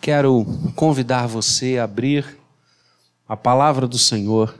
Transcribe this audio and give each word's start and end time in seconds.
quero 0.00 0.46
convidar 0.74 1.26
você 1.26 1.76
a 1.76 1.84
abrir 1.84 2.38
a 3.28 3.36
palavra 3.36 3.86
do 3.86 3.98
Senhor 3.98 4.58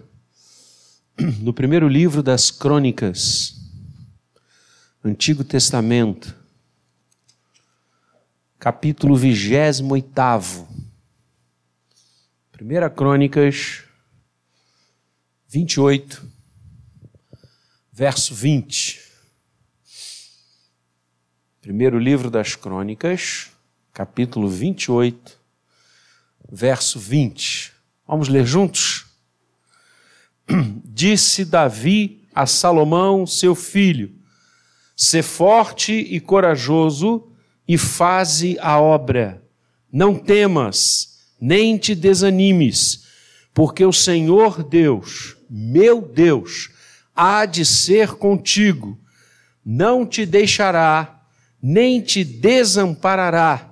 no 1.41 1.55
primeiro 1.55 1.89
livro 1.89 2.23
das 2.23 2.51
Crônicas, 2.51 3.55
Antigo 5.03 5.43
Testamento, 5.43 6.37
capítulo 8.59 9.17
28. 9.17 10.69
Primeira 12.53 12.91
Crônicas 12.91 13.83
28, 15.49 16.23
verso 17.91 18.35
20. 18.35 19.01
Primeiro 21.63 21.99
livro 21.99 22.31
das 22.31 22.55
Crônicas, 22.55 23.51
capítulo 23.93 24.49
28, 24.49 25.39
verso 26.51 26.99
20. 26.99 27.73
Vamos 28.07 28.29
ler 28.29 28.47
juntos? 28.47 29.07
Disse 30.85 31.45
Davi 31.45 32.29
a 32.35 32.47
Salomão, 32.47 33.27
seu 33.27 33.55
filho: 33.55 34.13
Sê 34.97 35.23
forte 35.23 35.93
e 35.93 36.21
corajoso 36.21 37.33
e 37.67 37.77
faze 37.77 38.57
a 38.61 38.81
obra. 38.81 39.43
Não 39.93 40.15
temas, 40.15 41.33
nem 41.41 41.77
te 41.77 41.95
desanimes, 41.95 43.07
porque 43.53 43.85
o 43.85 43.93
Senhor 43.93 44.63
Deus, 44.63 45.37
meu 45.49 46.01
Deus, 46.01 46.71
há 47.15 47.45
de 47.45 47.65
ser 47.65 48.13
contigo. 48.15 48.99
Não 49.65 50.07
te 50.07 50.25
deixará, 50.25 51.23
nem 51.61 52.01
te 52.01 52.25
desamparará 52.25 53.70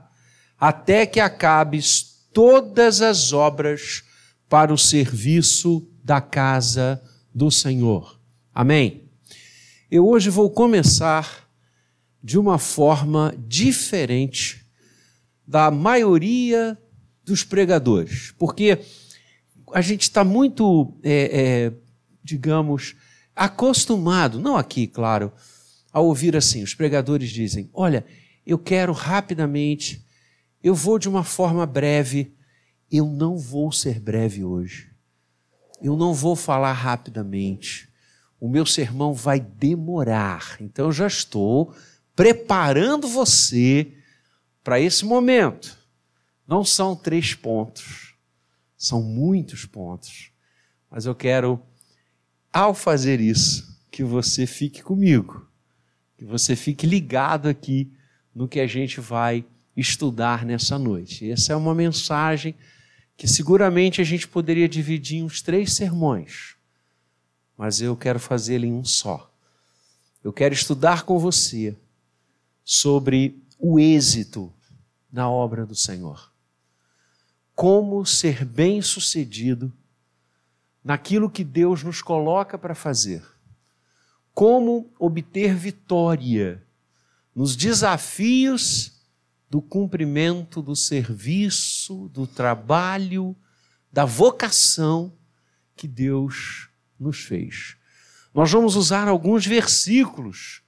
até 0.59 1.07
que 1.07 1.21
acabes 1.21 2.27
todas 2.33 3.01
as 3.01 3.33
obras 3.33 4.03
para 4.49 4.73
o 4.73 4.79
serviço 4.79 5.87
da 6.02 6.21
casa 6.21 7.02
do 7.35 7.51
Senhor. 7.51 8.19
Amém? 8.55 9.05
Eu 9.91 10.07
hoje 10.07 10.30
vou 10.30 10.51
começar 10.51 11.49
de 12.23 12.38
uma 12.38 12.59
forma 12.59 13.35
diferente 13.47 14.66
da 15.47 15.71
maioria 15.71 16.77
dos 17.25 17.45
pregadores, 17.45 18.35
porque 18.38 18.80
a 19.73 19.80
gente 19.80 20.02
está 20.02 20.25
muito, 20.25 20.99
é, 21.02 21.41
é, 21.41 21.73
digamos, 22.23 22.97
acostumado, 23.35 24.41
não 24.41 24.57
aqui, 24.57 24.87
claro, 24.87 25.32
a 25.93 26.01
ouvir 26.01 26.37
assim: 26.37 26.63
os 26.63 26.75
pregadores 26.75 27.30
dizem, 27.30 27.71
olha, 27.73 28.04
eu 28.47 28.59
quero 28.59 28.93
rapidamente 28.93 30.04
eu 30.62 30.74
vou 30.74 30.98
de 30.98 31.09
uma 31.09 31.24
forma 31.24 31.64
breve. 31.66 32.34
Eu 32.90 33.06
não 33.06 33.37
vou 33.37 33.70
ser 33.70 34.01
breve 34.01 34.45
hoje. 34.45 34.90
Eu 35.80 35.96
não 35.96 36.12
vou 36.12 36.34
falar 36.34 36.73
rapidamente. 36.73 37.88
O 38.40 38.48
meu 38.48 38.66
sermão 38.66 39.12
vai 39.12 39.40
demorar. 39.40 40.56
Então 40.60 40.86
eu 40.86 40.92
já 40.92 41.06
estou 41.06 41.74
preparando 42.14 43.06
você 43.06 43.92
para 44.64 44.80
esse 44.80 45.04
momento. 45.04 45.79
Não 46.46 46.64
são 46.64 46.96
três 46.96 47.34
pontos, 47.34 48.14
são 48.76 49.02
muitos 49.02 49.66
pontos. 49.66 50.30
Mas 50.90 51.04
eu 51.04 51.14
quero, 51.14 51.60
ao 52.52 52.74
fazer 52.74 53.20
isso, 53.20 53.79
que 53.90 54.02
você 54.02 54.46
fique 54.46 54.82
comigo, 54.82 55.46
que 56.16 56.24
você 56.24 56.56
fique 56.56 56.86
ligado 56.86 57.48
aqui 57.48 57.92
no 58.34 58.48
que 58.48 58.60
a 58.60 58.66
gente 58.66 59.01
vai 59.01 59.45
estudar 59.80 60.45
nessa 60.45 60.79
noite. 60.79 61.30
Essa 61.30 61.52
é 61.52 61.57
uma 61.57 61.74
mensagem 61.74 62.54
que 63.16 63.29
seguramente 63.29 64.00
a 64.00 64.04
gente 64.04 64.26
poderia 64.26 64.69
dividir 64.69 65.19
em 65.19 65.25
uns 65.25 65.41
três 65.41 65.72
sermões, 65.72 66.56
mas 67.56 67.81
eu 67.81 67.97
quero 67.97 68.19
fazê-la 68.19 68.66
em 68.66 68.72
um 68.72 68.84
só. 68.84 69.32
Eu 70.22 70.32
quero 70.32 70.53
estudar 70.53 71.04
com 71.04 71.19
você 71.19 71.76
sobre 72.64 73.41
o 73.58 73.78
êxito 73.78 74.53
na 75.12 75.30
obra 75.30 75.64
do 75.64 75.75
Senhor. 75.75 76.32
Como 77.54 78.04
ser 78.04 78.44
bem-sucedido 78.44 79.72
naquilo 80.84 81.30
que 81.30 81.42
Deus 81.42 81.82
nos 81.82 82.03
coloca 82.03 82.56
para 82.56 82.74
fazer. 82.74 83.24
Como 84.32 84.92
obter 84.98 85.54
vitória 85.54 86.62
nos 87.34 87.56
desafios 87.56 88.97
do 89.50 89.62
cumprimento 89.62 90.60
do 90.60 90.76
serviço, 90.76 92.09
do 92.09 92.26
trabalho, 92.26 93.36
da 93.92 94.04
vocação 94.04 95.12
que 95.75 95.88
Deus 95.88 96.69
nos 96.98 97.20
fez. 97.20 97.76
Nós 98.34 98.50
vamos 98.50 98.76
usar 98.76 99.09
alguns 99.09 99.47
versículos 99.47 100.62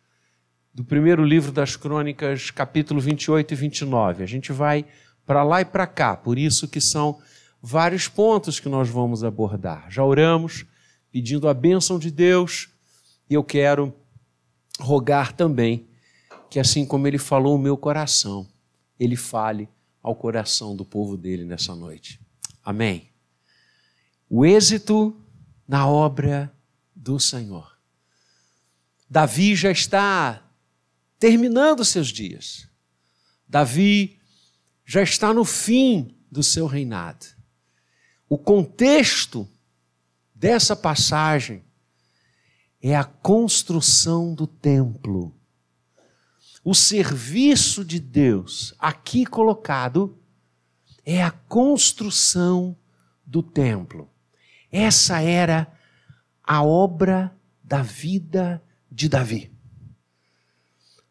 do 0.72 0.84
primeiro 0.84 1.24
livro 1.24 1.52
das 1.52 1.76
Crônicas, 1.76 2.50
capítulo 2.50 3.00
28 3.00 3.52
e 3.52 3.56
29. 3.56 4.22
A 4.22 4.26
gente 4.26 4.52
vai 4.52 4.86
para 5.26 5.42
lá 5.42 5.60
e 5.60 5.64
para 5.64 5.86
cá, 5.86 6.16
por 6.16 6.38
isso 6.38 6.66
que 6.66 6.80
são 6.80 7.20
vários 7.60 8.08
pontos 8.08 8.58
que 8.58 8.68
nós 8.68 8.88
vamos 8.88 9.22
abordar. 9.22 9.91
Já 9.91 10.02
oramos 10.02 10.64
pedindo 11.12 11.48
a 11.48 11.54
bênção 11.54 11.98
de 11.98 12.10
Deus 12.10 12.68
e 13.28 13.34
eu 13.34 13.44
quero 13.44 13.94
rogar 14.78 15.32
também 15.32 15.86
que 16.48 16.58
assim 16.58 16.84
como 16.84 17.06
ele 17.06 17.18
falou 17.18 17.54
o 17.54 17.58
meu 17.58 17.76
coração, 17.76 18.48
ele 19.00 19.16
fale 19.16 19.66
ao 20.02 20.14
coração 20.14 20.76
do 20.76 20.84
povo 20.84 21.16
dele 21.16 21.44
nessa 21.46 21.74
noite. 21.74 22.20
Amém. 22.62 23.08
O 24.28 24.44
êxito 24.44 25.18
na 25.66 25.88
obra 25.88 26.52
do 26.94 27.18
Senhor. 27.18 27.78
Davi 29.08 29.56
já 29.56 29.70
está 29.70 30.46
terminando 31.18 31.84
seus 31.84 32.08
dias. 32.08 32.68
Davi 33.48 34.20
já 34.84 35.02
está 35.02 35.32
no 35.32 35.44
fim 35.44 36.14
do 36.30 36.42
seu 36.42 36.66
reinado. 36.66 37.26
O 38.28 38.36
contexto 38.36 39.48
dessa 40.34 40.76
passagem 40.76 41.64
é 42.82 42.94
a 42.94 43.04
construção 43.04 44.34
do 44.34 44.46
templo 44.46 45.34
o 46.62 46.75
serviço 46.75 47.84
de 47.84 47.98
Deus 47.98 48.75
aqui 48.78 49.25
colocado 49.25 50.19
é 51.04 51.22
a 51.22 51.31
construção 51.31 52.76
do 53.25 53.43
templo. 53.43 54.10
Essa 54.71 55.21
era 55.21 55.72
a 56.44 56.62
obra 56.62 57.34
da 57.62 57.82
vida 57.82 58.62
de 58.91 59.09
Davi. 59.09 59.50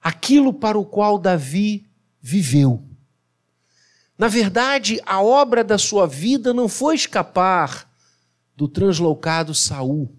Aquilo 0.02 0.54
para 0.54 0.78
o 0.78 0.86
qual 0.86 1.18
Davi 1.18 1.88
viveu. 2.22 2.84
Na 4.18 4.28
verdade, 4.28 5.00
a 5.06 5.22
obra 5.22 5.64
da 5.64 5.78
sua 5.78 6.06
vida 6.06 6.54
não 6.54 6.68
foi 6.68 6.96
escapar 6.96 7.90
do 8.56 8.68
translocado 8.68 9.56
Saul, 9.56 10.14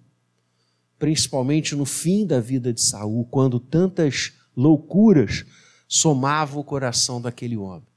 principalmente 0.98 1.76
no 1.76 1.84
fim 1.84 2.26
da 2.26 2.40
vida 2.40 2.72
de 2.72 2.80
Saul, 2.80 3.26
quando 3.26 3.60
tantas 3.60 4.32
loucuras 4.60 5.44
somavam 5.88 6.60
o 6.60 6.64
coração 6.64 7.20
daquele 7.20 7.56
homem. 7.56 7.88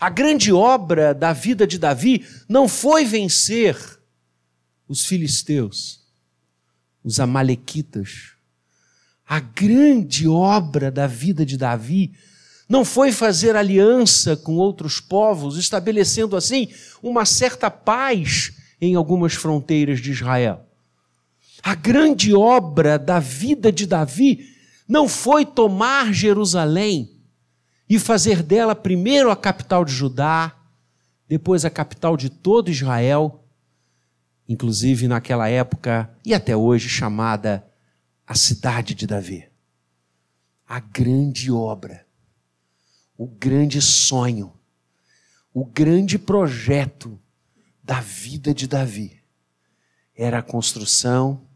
A 0.00 0.08
grande 0.08 0.52
obra 0.52 1.12
da 1.12 1.32
vida 1.32 1.66
de 1.66 1.78
Davi 1.78 2.26
não 2.48 2.68
foi 2.68 3.04
vencer 3.04 3.76
os 4.88 5.04
filisteus, 5.04 6.00
os 7.04 7.20
amalequitas. 7.20 8.32
A 9.26 9.40
grande 9.40 10.28
obra 10.28 10.90
da 10.90 11.06
vida 11.06 11.44
de 11.44 11.56
Davi 11.56 12.12
não 12.68 12.84
foi 12.84 13.12
fazer 13.12 13.56
aliança 13.56 14.36
com 14.36 14.56
outros 14.56 15.00
povos, 15.00 15.58
estabelecendo 15.58 16.36
assim 16.36 16.68
uma 17.02 17.24
certa 17.24 17.70
paz 17.70 18.52
em 18.80 18.94
algumas 18.94 19.34
fronteiras 19.34 20.00
de 20.00 20.10
Israel. 20.10 20.66
A 21.62 21.74
grande 21.74 22.34
obra 22.34 22.98
da 22.98 23.20
vida 23.20 23.70
de 23.70 23.86
Davi 23.86 24.51
não 24.88 25.08
foi 25.08 25.44
tomar 25.44 26.12
Jerusalém 26.12 27.20
e 27.88 27.98
fazer 27.98 28.42
dela 28.42 28.74
primeiro 28.74 29.30
a 29.30 29.36
capital 29.36 29.84
de 29.84 29.92
Judá, 29.92 30.56
depois 31.28 31.64
a 31.64 31.70
capital 31.70 32.16
de 32.16 32.28
todo 32.28 32.70
Israel, 32.70 33.44
inclusive 34.48 35.08
naquela 35.08 35.48
época 35.48 36.10
e 36.24 36.34
até 36.34 36.56
hoje 36.56 36.88
chamada 36.88 37.66
a 38.26 38.34
cidade 38.34 38.94
de 38.94 39.06
Davi. 39.06 39.48
A 40.66 40.80
grande 40.80 41.50
obra, 41.50 42.06
o 43.16 43.26
grande 43.26 43.80
sonho, 43.80 44.52
o 45.52 45.64
grande 45.64 46.18
projeto 46.18 47.18
da 47.82 48.00
vida 48.00 48.54
de 48.54 48.66
Davi 48.66 49.20
era 50.16 50.38
a 50.38 50.42
construção 50.42 51.46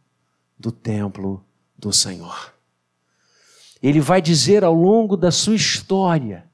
do 0.59 0.71
templo 0.71 1.45
do 1.79 1.93
Senhor 1.93 2.56
ele 3.83 4.01
vai 4.01 4.23
dizer 4.23 4.65
ao 4.65 4.75
longo 4.75 5.17
da 5.17 5.31
sua 5.31 5.55
história 5.55 6.49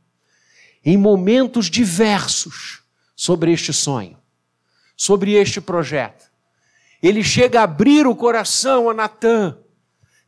em 0.84 0.96
momentos 0.96 1.70
diversos 1.70 2.82
sobre 3.14 3.52
este 3.52 3.72
sonho, 3.72 4.18
sobre 4.96 5.32
este 5.32 5.60
projeto. 5.60 6.30
Ele 7.02 7.22
chega 7.22 7.60
a 7.60 7.64
abrir 7.64 8.06
o 8.06 8.14
coração 8.14 8.90
a 8.90 8.94
Natã, 8.94 9.56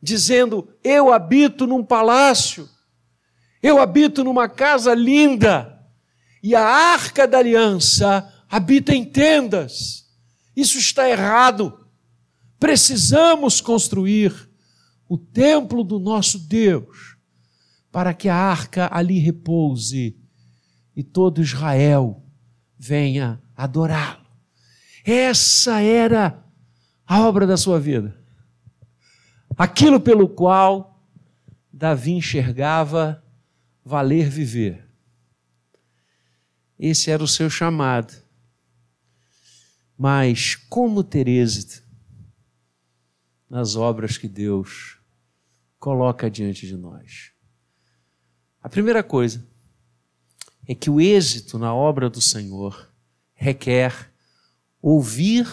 dizendo: 0.01 0.69
Eu 0.83 1.11
habito 1.11 1.67
num 1.67 1.83
palácio, 1.83 2.69
eu 3.61 3.79
habito 3.79 4.23
numa 4.23 4.47
casa 4.47 4.93
linda, 4.93 5.79
e 6.41 6.55
a 6.55 6.63
arca 6.63 7.27
da 7.27 7.39
aliança 7.39 8.31
habita 8.49 8.93
em 8.93 9.03
tendas. 9.03 10.05
Isso 10.55 10.77
está 10.77 11.09
errado. 11.09 11.85
Precisamos 12.59 13.59
construir 13.59 14.49
o 15.07 15.17
templo 15.17 15.83
do 15.83 15.99
nosso 15.99 16.39
Deus 16.39 17.15
para 17.91 18.13
que 18.13 18.27
a 18.27 18.35
arca 18.35 18.89
ali 18.91 19.19
repouse 19.19 20.17
e 20.95 21.03
todo 21.03 21.41
Israel 21.41 22.23
venha 22.77 23.41
adorá-lo. 23.55 24.25
Essa 25.03 25.81
era 25.81 26.43
a 27.05 27.21
obra 27.21 27.45
da 27.45 27.55
sua 27.55 27.79
vida. 27.79 28.19
Aquilo 29.57 29.99
pelo 29.99 30.27
qual 30.27 30.99
Davi 31.71 32.11
enxergava 32.11 33.23
valer 33.83 34.29
viver. 34.29 34.85
Esse 36.77 37.11
era 37.11 37.23
o 37.23 37.27
seu 37.27 37.49
chamado. 37.49 38.13
Mas 39.97 40.55
como 40.55 41.03
ter 41.03 41.27
êxito 41.27 41.83
nas 43.49 43.75
obras 43.75 44.17
que 44.17 44.27
Deus 44.27 44.94
coloca 45.85 46.31
diante 46.31 46.65
de 46.65 46.75
nós? 46.75 47.31
A 48.59 48.67
primeira 48.67 49.03
coisa 49.03 49.47
é 50.67 50.73
que 50.73 50.89
o 50.89 50.99
êxito 50.99 51.59
na 51.59 51.75
obra 51.75 52.09
do 52.09 52.19
Senhor 52.19 52.91
requer 53.35 54.11
ouvir 54.81 55.47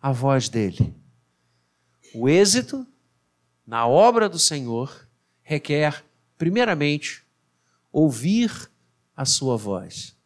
a 0.00 0.10
voz 0.10 0.48
dele. 0.48 0.94
O 2.14 2.30
êxito 2.30 2.86
na 3.66 3.86
obra 3.86 4.26
do 4.26 4.38
Senhor 4.38 5.06
requer, 5.42 6.02
primeiramente, 6.38 7.22
ouvir 7.92 8.50
a 9.14 9.26
sua 9.26 9.58
voz. 9.58 10.16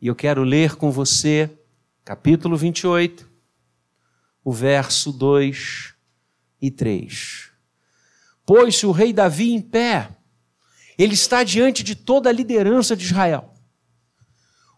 E 0.00 0.06
eu 0.06 0.14
quero 0.14 0.44
ler 0.44 0.76
com 0.76 0.92
você, 0.92 1.50
capítulo 2.04 2.56
28, 2.56 3.28
o 4.44 4.52
verso 4.52 5.12
2 5.12 5.92
e 6.62 6.70
3. 6.70 7.49
Pois-se 8.44 8.86
o 8.86 8.90
rei 8.90 9.12
Davi 9.12 9.52
em 9.52 9.60
pé, 9.60 10.08
ele 10.98 11.14
está 11.14 11.42
diante 11.42 11.82
de 11.82 11.94
toda 11.94 12.28
a 12.28 12.32
liderança 12.32 12.96
de 12.96 13.04
Israel. 13.04 13.54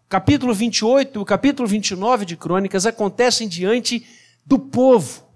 O 0.04 0.08
capítulo 0.08 0.54
28 0.54 1.18
e 1.18 1.22
o 1.22 1.24
capítulo 1.24 1.66
29 1.66 2.24
de 2.24 2.36
Crônicas 2.36 2.86
acontecem 2.86 3.48
diante 3.48 4.06
do 4.44 4.58
povo. 4.58 5.26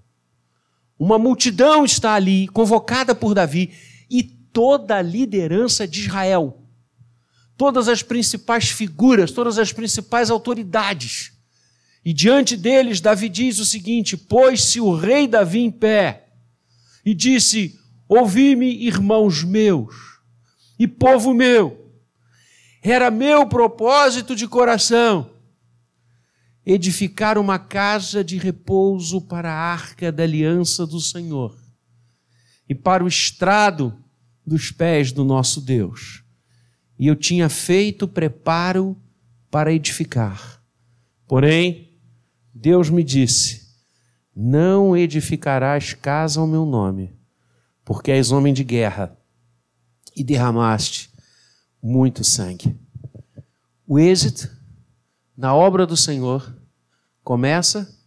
Uma 0.99 1.19
multidão 1.19 1.85
está 1.85 2.13
ali, 2.13 2.47
convocada 2.47 3.13
por 3.13 3.33
Davi, 3.33 3.73
e 4.09 4.23
toda 4.23 4.97
a 4.97 5.01
liderança 5.01 5.87
de 5.87 6.01
Israel. 6.01 6.63
Todas 7.55 7.87
as 7.87 8.01
principais 8.01 8.69
figuras, 8.69 9.31
todas 9.31 9.57
as 9.57 9.73
principais 9.73 10.29
autoridades. 10.29 11.33
E 12.05 12.13
diante 12.13 12.55
deles, 12.55 13.01
Davi 13.01 13.29
diz 13.29 13.59
o 13.59 13.65
seguinte: 13.65 14.15
Pôs-se 14.15 14.79
o 14.79 14.95
rei 14.95 15.27
Davi 15.27 15.59
em 15.59 15.71
pé 15.71 16.29
e 17.05 17.13
disse: 17.13 17.76
Ouvi-me, 18.07 18.85
irmãos 18.85 19.43
meus 19.43 19.95
e 20.79 20.87
povo 20.87 21.33
meu. 21.33 21.91
Era 22.81 23.11
meu 23.11 23.47
propósito 23.47 24.35
de 24.35 24.47
coração 24.47 25.31
edificar 26.69 27.37
uma 27.37 27.57
casa 27.57 28.21
de 28.21 28.37
repouso 28.37 29.21
para 29.21 29.49
a 29.49 29.55
arca 29.55 30.11
da 30.11 30.23
aliança 30.23 30.85
do 30.85 30.99
Senhor 30.99 31.57
e 32.67 32.75
para 32.75 33.05
o 33.05 33.07
estrado 33.07 33.97
dos 34.45 34.69
pés 34.69 35.13
do 35.13 35.23
nosso 35.23 35.61
Deus. 35.61 36.25
E 36.99 37.07
eu 37.07 37.15
tinha 37.15 37.47
feito 37.47 38.05
preparo 38.05 38.97
para 39.49 39.71
edificar. 39.71 40.61
Porém, 41.25 41.97
Deus 42.53 42.89
me 42.89 43.01
disse: 43.01 43.67
Não 44.35 44.95
edificarás 44.95 45.93
casa 45.93 46.41
ao 46.41 46.47
meu 46.47 46.65
nome, 46.65 47.16
porque 47.87 48.11
és 48.11 48.33
homem 48.33 48.53
de 48.53 48.65
guerra 48.65 49.17
e 50.13 50.21
derramaste 50.21 51.09
muito 51.81 52.21
sangue. 52.21 52.77
O 53.87 53.97
êxito 53.97 54.53
na 55.37 55.55
obra 55.55 55.87
do 55.87 55.95
Senhor 55.95 56.53
começa 57.23 57.97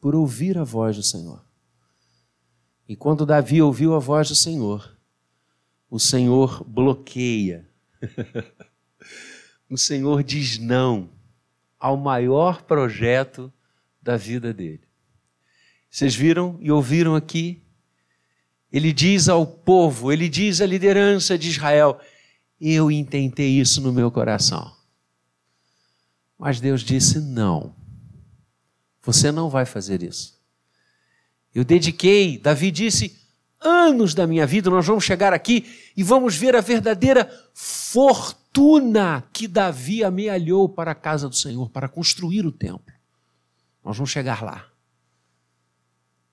por 0.00 0.16
ouvir 0.16 0.58
a 0.58 0.64
voz 0.64 0.96
do 0.96 1.04
Senhor. 1.04 1.46
E 2.88 2.96
quando 2.96 3.24
Davi 3.24 3.62
ouviu 3.62 3.94
a 3.94 4.00
voz 4.00 4.28
do 4.28 4.34
Senhor, 4.34 4.98
o 5.88 6.00
Senhor 6.00 6.64
bloqueia. 6.64 7.70
o 9.70 9.78
Senhor 9.78 10.24
diz 10.24 10.58
não 10.58 11.08
ao 11.78 11.96
maior 11.96 12.62
projeto 12.62 13.52
da 14.02 14.16
vida 14.16 14.52
dele. 14.52 14.82
Vocês 15.88 16.16
viram 16.16 16.58
e 16.60 16.72
ouviram 16.72 17.14
aqui 17.14 17.69
ele 18.72 18.92
diz 18.92 19.28
ao 19.28 19.46
povo, 19.46 20.12
ele 20.12 20.28
diz 20.28 20.60
à 20.60 20.66
liderança 20.66 21.36
de 21.36 21.48
Israel: 21.48 22.00
Eu 22.60 22.90
intentei 22.90 23.60
isso 23.60 23.80
no 23.80 23.92
meu 23.92 24.10
coração. 24.10 24.72
Mas 26.38 26.60
Deus 26.60 26.82
disse: 26.82 27.18
Não, 27.18 27.74
você 29.02 29.32
não 29.32 29.48
vai 29.48 29.66
fazer 29.66 30.02
isso. 30.02 30.38
Eu 31.54 31.64
dediquei, 31.64 32.38
Davi 32.38 32.70
disse, 32.70 33.18
anos 33.60 34.14
da 34.14 34.26
minha 34.26 34.46
vida, 34.46 34.70
nós 34.70 34.86
vamos 34.86 35.04
chegar 35.04 35.32
aqui 35.32 35.66
e 35.96 36.02
vamos 36.02 36.36
ver 36.36 36.56
a 36.56 36.60
verdadeira 36.60 37.30
fortuna 37.52 39.24
que 39.32 39.46
Davi 39.46 40.02
amealhou 40.02 40.68
para 40.68 40.92
a 40.92 40.94
casa 40.94 41.28
do 41.28 41.34
Senhor, 41.34 41.68
para 41.70 41.88
construir 41.88 42.46
o 42.46 42.52
templo. 42.52 42.94
Nós 43.84 43.96
vamos 43.96 44.10
chegar 44.10 44.42
lá. 44.42 44.69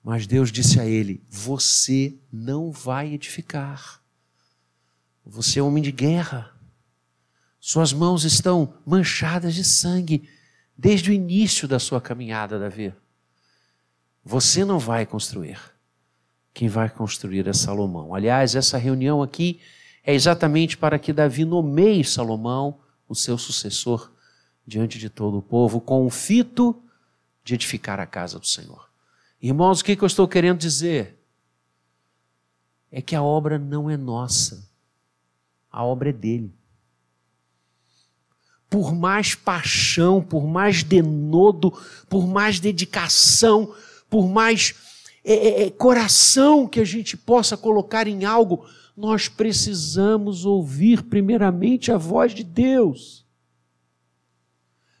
Mas 0.08 0.26
Deus 0.26 0.50
disse 0.50 0.80
a 0.80 0.86
ele: 0.86 1.22
Você 1.28 2.16
não 2.32 2.72
vai 2.72 3.12
edificar. 3.12 4.02
Você 5.22 5.58
é 5.58 5.62
homem 5.62 5.82
de 5.82 5.92
guerra. 5.92 6.50
Suas 7.60 7.92
mãos 7.92 8.24
estão 8.24 8.72
manchadas 8.86 9.54
de 9.54 9.62
sangue 9.62 10.26
desde 10.78 11.10
o 11.10 11.12
início 11.12 11.68
da 11.68 11.78
sua 11.78 12.00
caminhada, 12.00 12.58
Davi. 12.58 12.94
Você 14.24 14.64
não 14.64 14.78
vai 14.78 15.04
construir. 15.04 15.60
Quem 16.54 16.68
vai 16.68 16.88
construir 16.88 17.46
é 17.46 17.52
Salomão. 17.52 18.14
Aliás, 18.14 18.54
essa 18.54 18.78
reunião 18.78 19.22
aqui 19.22 19.60
é 20.02 20.14
exatamente 20.14 20.78
para 20.78 20.98
que 20.98 21.12
Davi 21.12 21.44
nomeie 21.44 22.02
Salomão, 22.02 22.80
o 23.06 23.14
seu 23.14 23.36
sucessor, 23.36 24.10
diante 24.66 24.98
de 24.98 25.10
todo 25.10 25.36
o 25.36 25.42
povo, 25.42 25.82
com 25.82 26.06
o 26.06 26.08
fito 26.08 26.82
de 27.44 27.52
edificar 27.52 28.00
a 28.00 28.06
casa 28.06 28.38
do 28.38 28.46
Senhor. 28.46 28.87
Irmãos, 29.40 29.80
o 29.80 29.84
que, 29.84 29.96
eu 30.00 30.06
estou 30.06 30.26
querendo 30.26 30.58
dizer? 30.58 31.16
É 32.90 33.00
que 33.00 33.14
a 33.14 33.22
obra 33.22 33.58
não 33.58 33.88
é 33.88 33.96
nossa, 33.96 34.68
a 35.70 35.84
obra 35.84 36.08
é 36.08 36.12
dele. 36.12 36.52
Por 38.68 38.94
mais 38.94 39.34
paixão, 39.34 40.20
por 40.22 40.46
mais 40.46 40.82
denodo, 40.82 41.72
por 42.08 42.26
mais 42.26 42.58
dedicação, 42.58 43.74
por 44.10 44.28
mais 44.28 44.74
é, 45.24 45.34
é, 45.34 45.66
é 45.66 45.70
coração 45.70 46.66
que 46.66 46.80
a 46.80 46.84
gente 46.84 47.16
possa 47.16 47.56
colocar 47.56 48.08
em 48.08 48.24
algo, 48.24 48.66
nós 48.96 49.28
precisamos 49.28 50.44
ouvir 50.44 51.04
primeiramente 51.04 51.92
a 51.92 51.96
voz 51.96 52.34
de 52.34 52.42
Deus. 52.42 53.24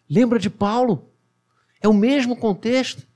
Lembra 0.08 0.38
de 0.38 0.48
Paulo? 0.48 1.10
É 1.80 1.88
o 1.88 1.92
mesmo 1.92 2.36
contexto. 2.36 3.07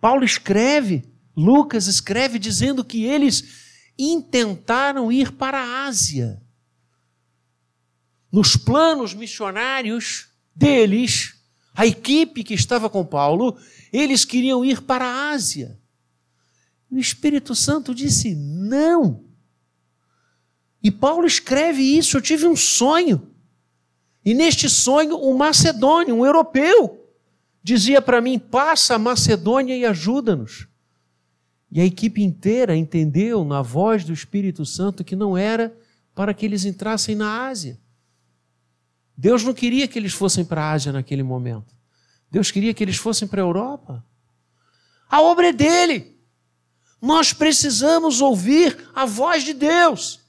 Paulo 0.00 0.24
escreve, 0.24 1.04
Lucas 1.36 1.86
escreve 1.86 2.38
dizendo 2.38 2.84
que 2.84 3.04
eles 3.04 3.64
intentaram 3.98 5.10
ir 5.10 5.32
para 5.32 5.58
a 5.58 5.84
Ásia. 5.84 6.42
Nos 8.30 8.56
planos 8.56 9.14
missionários 9.14 10.28
deles, 10.54 11.34
a 11.74 11.86
equipe 11.86 12.42
que 12.44 12.54
estava 12.54 12.90
com 12.90 13.04
Paulo, 13.04 13.58
eles 13.92 14.24
queriam 14.24 14.64
ir 14.64 14.82
para 14.82 15.04
a 15.06 15.30
Ásia. 15.30 15.78
O 16.90 16.98
Espírito 16.98 17.54
Santo 17.54 17.94
disse: 17.94 18.34
não. 18.34 19.24
E 20.82 20.90
Paulo 20.90 21.26
escreve 21.26 21.82
isso. 21.82 22.16
Eu 22.16 22.22
tive 22.22 22.46
um 22.46 22.56
sonho. 22.56 23.30
E 24.24 24.34
neste 24.34 24.68
sonho, 24.68 25.16
um 25.16 25.36
macedônio, 25.36 26.16
um 26.16 26.26
europeu, 26.26 27.05
dizia 27.66 28.00
para 28.00 28.20
mim: 28.20 28.38
passa 28.38 28.94
a 28.94 28.98
Macedônia 28.98 29.76
e 29.76 29.84
ajuda-nos. 29.84 30.68
E 31.70 31.80
a 31.80 31.84
equipe 31.84 32.22
inteira 32.22 32.76
entendeu 32.76 33.44
na 33.44 33.60
voz 33.60 34.04
do 34.04 34.12
Espírito 34.12 34.64
Santo 34.64 35.02
que 35.02 35.16
não 35.16 35.36
era 35.36 35.76
para 36.14 36.32
que 36.32 36.46
eles 36.46 36.64
entrassem 36.64 37.16
na 37.16 37.48
Ásia. 37.48 37.76
Deus 39.16 39.42
não 39.42 39.52
queria 39.52 39.88
que 39.88 39.98
eles 39.98 40.12
fossem 40.12 40.44
para 40.44 40.62
a 40.62 40.70
Ásia 40.70 40.92
naquele 40.92 41.24
momento. 41.24 41.74
Deus 42.30 42.52
queria 42.52 42.72
que 42.72 42.84
eles 42.84 42.98
fossem 42.98 43.26
para 43.26 43.42
a 43.42 43.44
Europa. 43.44 44.04
A 45.10 45.20
obra 45.20 45.48
é 45.48 45.52
dele. 45.52 46.16
Nós 47.02 47.32
precisamos 47.32 48.20
ouvir 48.20 48.90
a 48.94 49.04
voz 49.04 49.42
de 49.42 49.52
Deus. 49.52 50.20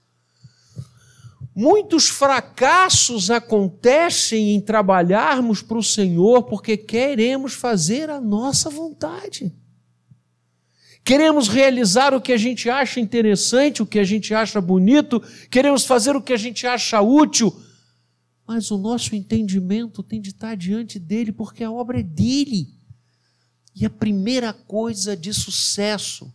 Muitos 1.60 2.08
fracassos 2.08 3.32
acontecem 3.32 4.54
em 4.54 4.62
trabalharmos 4.62 5.60
para 5.60 5.80
o 5.80 5.84
Senhor 5.84 6.44
porque 6.44 6.78
queremos 6.78 7.56
fazer 7.56 8.12
a 8.12 8.22
nossa 8.22 8.70
vontade. 8.70 9.52
Queremos 11.04 11.48
realizar 11.48 12.14
o 12.14 12.22
que 12.22 12.32
a 12.32 12.38
gente 12.38 12.70
acha 12.70 13.00
interessante, 13.00 13.82
o 13.82 13.88
que 13.88 13.98
a 13.98 14.04
gente 14.04 14.36
acha 14.36 14.62
bonito, 14.62 15.20
queremos 15.50 15.84
fazer 15.84 16.16
o 16.16 16.22
que 16.22 16.32
a 16.32 16.38
gente 16.38 16.68
acha 16.68 17.02
útil, 17.02 17.52
mas 18.46 18.70
o 18.70 18.78
nosso 18.78 19.16
entendimento 19.16 20.04
tem 20.04 20.22
de 20.22 20.30
estar 20.30 20.56
diante 20.56 21.00
dele 21.00 21.32
porque 21.32 21.64
a 21.64 21.72
obra 21.72 22.02
é 22.02 22.04
dele. 22.04 22.68
E 23.76 23.84
a 23.84 23.90
primeira 23.90 24.54
coisa 24.54 25.18
de 25.18 25.34
sucesso 25.34 26.32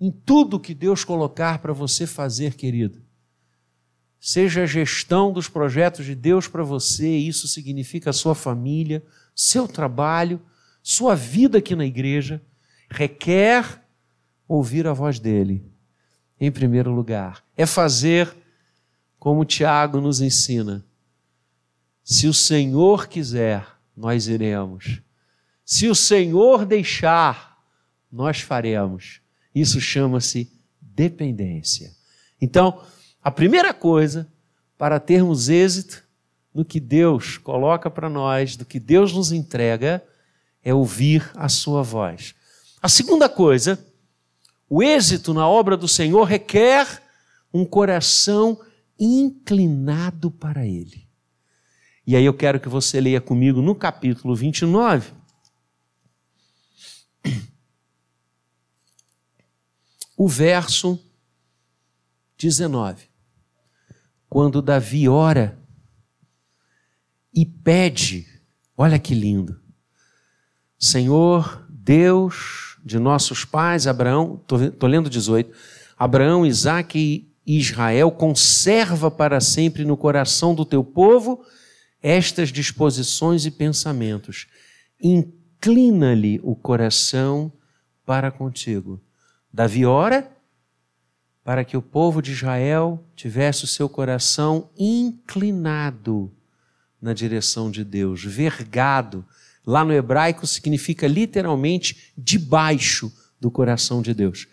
em 0.00 0.10
tudo 0.10 0.58
que 0.58 0.74
Deus 0.74 1.04
colocar 1.04 1.60
para 1.60 1.72
você 1.72 2.04
fazer, 2.04 2.54
querido, 2.54 3.03
seja 4.24 4.62
a 4.62 4.66
gestão 4.66 5.30
dos 5.30 5.50
projetos 5.50 6.06
de 6.06 6.14
Deus 6.14 6.48
para 6.48 6.64
você, 6.64 7.06
isso 7.14 7.46
significa 7.46 8.08
a 8.08 8.12
sua 8.14 8.34
família, 8.34 9.04
seu 9.34 9.68
trabalho, 9.68 10.40
sua 10.82 11.14
vida 11.14 11.58
aqui 11.58 11.76
na 11.76 11.84
igreja, 11.84 12.40
requer 12.88 13.84
ouvir 14.48 14.86
a 14.86 14.94
voz 14.94 15.18
dele, 15.18 15.62
em 16.40 16.50
primeiro 16.50 16.90
lugar. 16.90 17.44
É 17.54 17.66
fazer 17.66 18.34
como 19.18 19.44
Tiago 19.44 20.00
nos 20.00 20.22
ensina. 20.22 20.82
Se 22.02 22.26
o 22.26 22.32
Senhor 22.32 23.08
quiser, 23.08 23.66
nós 23.94 24.26
iremos. 24.26 25.02
Se 25.66 25.86
o 25.86 25.94
Senhor 25.94 26.64
deixar, 26.64 27.62
nós 28.10 28.40
faremos. 28.40 29.20
Isso 29.54 29.82
chama-se 29.82 30.50
dependência. 30.80 31.92
Então, 32.40 32.82
a 33.24 33.30
primeira 33.30 33.72
coisa 33.72 34.30
para 34.76 35.00
termos 35.00 35.48
êxito 35.48 36.04
no 36.52 36.62
que 36.62 36.78
Deus 36.78 37.38
coloca 37.38 37.90
para 37.90 38.10
nós, 38.10 38.54
do 38.54 38.66
que 38.66 38.78
Deus 38.78 39.14
nos 39.14 39.32
entrega, 39.32 40.04
é 40.62 40.74
ouvir 40.74 41.30
a 41.34 41.48
sua 41.48 41.82
voz. 41.82 42.34
A 42.82 42.88
segunda 42.88 43.26
coisa, 43.26 43.82
o 44.68 44.82
êxito 44.82 45.32
na 45.32 45.48
obra 45.48 45.74
do 45.74 45.88
Senhor 45.88 46.24
requer 46.24 47.02
um 47.52 47.64
coração 47.64 48.60
inclinado 49.00 50.30
para 50.30 50.66
Ele. 50.66 51.08
E 52.06 52.14
aí 52.14 52.26
eu 52.26 52.34
quero 52.34 52.60
que 52.60 52.68
você 52.68 53.00
leia 53.00 53.22
comigo 53.22 53.62
no 53.62 53.74
capítulo 53.74 54.36
29. 54.36 55.14
O 60.14 60.28
verso 60.28 61.02
19 62.36 63.13
quando 64.34 64.60
Davi 64.60 65.08
ora 65.08 65.56
e 67.32 67.46
pede, 67.46 68.26
olha 68.76 68.98
que 68.98 69.14
lindo, 69.14 69.60
Senhor, 70.76 71.64
Deus 71.70 72.76
de 72.84 72.98
nossos 72.98 73.44
pais, 73.44 73.86
Abraão, 73.86 74.42
estou 74.42 74.88
lendo 74.88 75.08
18, 75.08 75.56
Abraão, 75.96 76.44
Isaac 76.44 76.98
e 77.46 77.56
Israel, 77.56 78.10
conserva 78.10 79.08
para 79.08 79.40
sempre 79.40 79.84
no 79.84 79.96
coração 79.96 80.52
do 80.52 80.64
teu 80.64 80.82
povo 80.82 81.46
estas 82.02 82.48
disposições 82.48 83.46
e 83.46 83.52
pensamentos. 83.52 84.48
Inclina-lhe 85.00 86.40
o 86.42 86.56
coração 86.56 87.52
para 88.04 88.32
contigo. 88.32 89.00
Davi 89.52 89.86
ora 89.86 90.33
para 91.44 91.62
que 91.62 91.76
o 91.76 91.82
povo 91.82 92.22
de 92.22 92.32
Israel 92.32 93.04
tivesse 93.14 93.64
o 93.64 93.68
seu 93.68 93.86
coração 93.86 94.70
inclinado 94.78 96.32
na 97.00 97.12
direção 97.12 97.70
de 97.70 97.84
Deus, 97.84 98.24
vergado. 98.24 99.22
Lá 99.66 99.84
no 99.84 99.92
hebraico 99.92 100.46
significa 100.46 101.06
literalmente 101.06 102.12
debaixo 102.16 103.12
do 103.38 103.50
coração 103.50 104.00
de 104.00 104.14
Deus. 104.14 104.48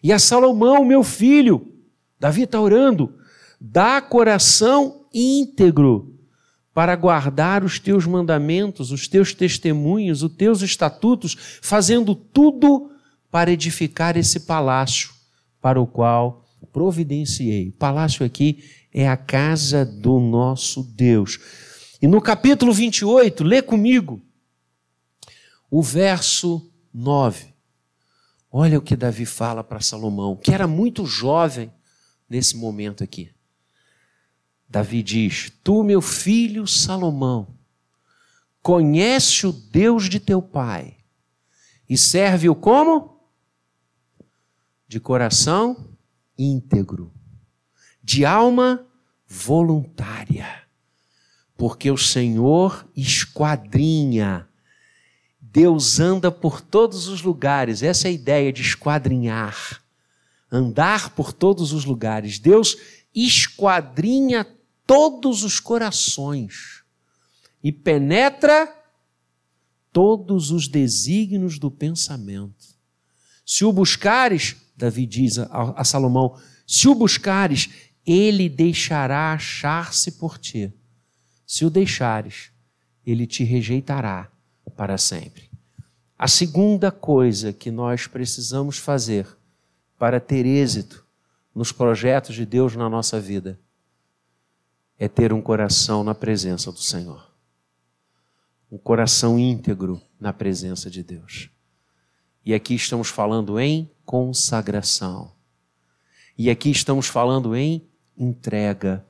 E 0.00 0.12
a 0.12 0.20
Salomão, 0.20 0.84
meu 0.84 1.02
filho, 1.02 1.74
Davi 2.18 2.42
está 2.42 2.60
orando, 2.60 3.12
dá 3.60 4.00
coração 4.00 5.04
íntegro 5.12 6.14
para 6.72 6.94
guardar 6.94 7.64
os 7.64 7.80
teus 7.80 8.06
mandamentos, 8.06 8.92
os 8.92 9.08
teus 9.08 9.34
testemunhos, 9.34 10.22
os 10.22 10.32
teus 10.32 10.62
estatutos, 10.62 11.58
fazendo 11.60 12.14
tudo 12.14 12.92
para 13.32 13.50
edificar 13.50 14.16
esse 14.16 14.40
palácio 14.40 15.15
para 15.60 15.80
o 15.80 15.86
qual 15.86 16.44
providenciei. 16.72 17.68
O 17.68 17.72
palácio 17.72 18.24
aqui 18.24 18.62
é 18.92 19.08
a 19.08 19.16
casa 19.16 19.84
do 19.84 20.20
nosso 20.20 20.82
Deus. 20.82 21.38
E 22.00 22.06
no 22.06 22.20
capítulo 22.20 22.72
28, 22.72 23.42
lê 23.42 23.62
comigo 23.62 24.20
o 25.70 25.82
verso 25.82 26.70
9. 26.92 27.54
Olha 28.50 28.78
o 28.78 28.82
que 28.82 28.94
Davi 28.94 29.24
fala 29.24 29.64
para 29.64 29.80
Salomão, 29.80 30.36
que 30.36 30.52
era 30.52 30.66
muito 30.66 31.04
jovem 31.06 31.72
nesse 32.28 32.56
momento 32.56 33.02
aqui. 33.02 33.30
Davi 34.68 35.02
diz: 35.02 35.50
Tu, 35.64 35.82
meu 35.82 36.02
filho 36.02 36.66
Salomão, 36.66 37.56
conhece 38.62 39.46
o 39.46 39.52
Deus 39.52 40.08
de 40.08 40.20
teu 40.20 40.42
pai 40.42 40.96
e 41.88 41.96
serve-o 41.96 42.54
como? 42.54 43.15
De 44.88 45.00
coração 45.00 45.76
íntegro, 46.38 47.12
de 48.02 48.24
alma 48.24 48.86
voluntária, 49.26 50.62
porque 51.56 51.90
o 51.90 51.96
Senhor 51.96 52.86
esquadrinha. 52.94 54.48
Deus 55.40 55.98
anda 55.98 56.30
por 56.30 56.60
todos 56.60 57.08
os 57.08 57.22
lugares, 57.22 57.82
essa 57.82 58.08
é 58.08 58.10
a 58.10 58.14
ideia 58.14 58.52
de 58.52 58.60
esquadrinhar, 58.60 59.82
andar 60.52 61.10
por 61.10 61.32
todos 61.32 61.72
os 61.72 61.84
lugares. 61.84 62.38
Deus 62.38 62.76
esquadrinha 63.14 64.46
todos 64.86 65.42
os 65.42 65.58
corações 65.58 66.82
e 67.64 67.72
penetra 67.72 68.72
todos 69.90 70.50
os 70.50 70.68
desígnios 70.68 71.58
do 71.58 71.70
pensamento. 71.70 72.76
Se 73.44 73.64
o 73.64 73.72
buscares, 73.72 74.56
Davi 74.76 75.06
diz 75.06 75.38
a, 75.38 75.46
a 75.76 75.84
Salomão: 75.84 76.36
se 76.66 76.88
o 76.88 76.94
buscares, 76.94 77.70
ele 78.06 78.48
deixará 78.48 79.32
achar-se 79.32 80.12
por 80.12 80.38
ti. 80.38 80.72
Se 81.46 81.64
o 81.64 81.70
deixares, 81.70 82.50
ele 83.04 83.26
te 83.26 83.44
rejeitará 83.44 84.30
para 84.76 84.98
sempre. 84.98 85.50
A 86.18 86.28
segunda 86.28 86.90
coisa 86.90 87.52
que 87.52 87.70
nós 87.70 88.06
precisamos 88.06 88.78
fazer 88.78 89.26
para 89.98 90.20
ter 90.20 90.46
êxito 90.46 91.04
nos 91.54 91.72
projetos 91.72 92.34
de 92.34 92.44
Deus 92.44 92.76
na 92.76 92.88
nossa 92.88 93.20
vida 93.20 93.58
é 94.98 95.08
ter 95.08 95.32
um 95.32 95.42
coração 95.42 96.02
na 96.02 96.14
presença 96.14 96.72
do 96.72 96.80
Senhor. 96.80 97.30
Um 98.70 98.78
coração 98.78 99.38
íntegro 99.38 100.00
na 100.18 100.32
presença 100.32 100.90
de 100.90 101.02
Deus. 101.02 101.50
E 102.46 102.54
aqui 102.54 102.76
estamos 102.76 103.08
falando 103.08 103.58
em 103.58 103.90
consagração. 104.04 105.32
E 106.38 106.48
aqui 106.48 106.70
estamos 106.70 107.08
falando 107.08 107.56
em 107.56 107.84
entrega. 108.16 109.04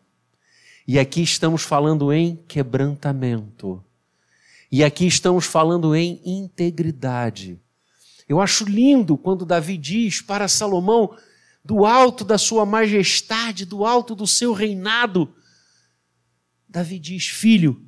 E 0.89 0.99
aqui 0.99 1.21
estamos 1.21 1.63
falando 1.63 2.11
em 2.11 2.37
quebrantamento. 2.49 3.85
E 4.73 4.83
aqui 4.83 5.07
estamos 5.07 5.45
falando 5.45 5.95
em 5.95 6.19
integridade. 6.25 7.61
Eu 8.27 8.41
acho 8.41 8.65
lindo 8.65 9.19
quando 9.19 9.45
Davi 9.45 9.77
diz 9.77 10.23
para 10.23 10.49
Salomão, 10.49 11.15
do 11.63 11.85
alto 11.85 12.25
da 12.25 12.39
sua 12.39 12.65
majestade, 12.65 13.67
do 13.67 13.85
alto 13.85 14.15
do 14.15 14.27
seu 14.27 14.55
reinado, 14.55 15.35
Davi 16.67 16.99
diz: 16.99 17.27
Filho, 17.27 17.87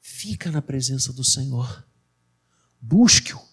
fica 0.00 0.52
na 0.52 0.62
presença 0.62 1.12
do 1.12 1.24
Senhor, 1.24 1.84
busque-o, 2.80 3.45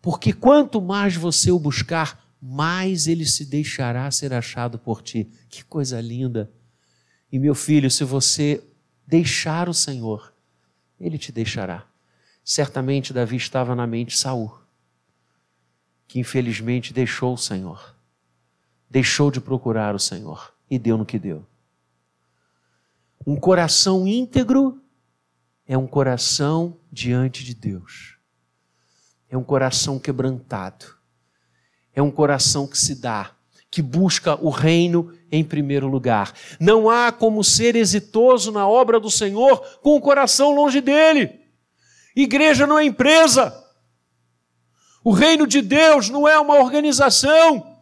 porque 0.00 0.32
quanto 0.32 0.80
mais 0.80 1.16
você 1.16 1.50
o 1.50 1.58
buscar, 1.58 2.24
mais 2.40 3.06
ele 3.06 3.26
se 3.26 3.44
deixará 3.44 4.10
ser 4.10 4.32
achado 4.32 4.78
por 4.78 5.02
ti. 5.02 5.28
Que 5.48 5.64
coisa 5.64 6.00
linda! 6.00 6.50
E 7.30 7.38
meu 7.38 7.54
filho, 7.54 7.90
se 7.90 8.04
você 8.04 8.62
deixar 9.06 9.68
o 9.68 9.74
Senhor, 9.74 10.32
ele 11.00 11.18
te 11.18 11.32
deixará. 11.32 11.86
Certamente 12.44 13.12
Davi 13.12 13.36
estava 13.36 13.74
na 13.74 13.86
mente 13.86 14.16
Saul, 14.16 14.58
que 16.06 16.18
infelizmente 16.18 16.92
deixou 16.92 17.34
o 17.34 17.38
Senhor. 17.38 17.94
Deixou 18.88 19.30
de 19.30 19.40
procurar 19.40 19.94
o 19.94 19.98
Senhor 19.98 20.54
e 20.70 20.78
deu 20.78 20.96
no 20.96 21.04
que 21.04 21.18
deu. 21.18 21.46
Um 23.26 23.36
coração 23.36 24.06
íntegro 24.06 24.82
é 25.66 25.76
um 25.76 25.86
coração 25.86 26.78
diante 26.90 27.44
de 27.44 27.54
Deus. 27.54 28.17
É 29.30 29.36
um 29.36 29.44
coração 29.44 29.98
quebrantado. 29.98 30.86
É 31.94 32.02
um 32.02 32.10
coração 32.10 32.66
que 32.66 32.78
se 32.78 32.94
dá, 32.94 33.32
que 33.70 33.82
busca 33.82 34.34
o 34.36 34.50
reino 34.50 35.12
em 35.30 35.44
primeiro 35.44 35.86
lugar. 35.86 36.32
Não 36.58 36.88
há 36.88 37.12
como 37.12 37.42
ser 37.44 37.76
exitoso 37.76 38.52
na 38.52 38.66
obra 38.66 38.98
do 39.00 39.10
Senhor 39.10 39.58
com 39.82 39.96
o 39.96 40.00
coração 40.00 40.54
longe 40.54 40.80
dele. 40.80 41.40
Igreja 42.14 42.66
não 42.66 42.78
é 42.78 42.84
empresa. 42.84 43.52
O 45.04 45.12
reino 45.12 45.46
de 45.46 45.60
Deus 45.60 46.08
não 46.08 46.26
é 46.26 46.38
uma 46.38 46.54
organização. 46.54 47.76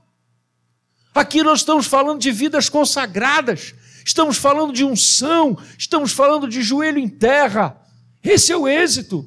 Aqui 1.15 1.43
nós 1.43 1.61
estamos 1.61 1.87
falando 1.87 2.21
de 2.21 2.31
vidas 2.31 2.69
consagradas, 2.69 3.75
estamos 4.05 4.37
falando 4.37 4.73
de 4.73 4.85
unção, 4.85 5.59
estamos 5.79 6.13
falando 6.13 6.47
de 6.47 6.63
joelho 6.63 6.99
em 6.99 7.09
terra. 7.09 7.81
Esse 8.23 8.53
é 8.53 8.57
o 8.57 8.69
êxito. 8.69 9.27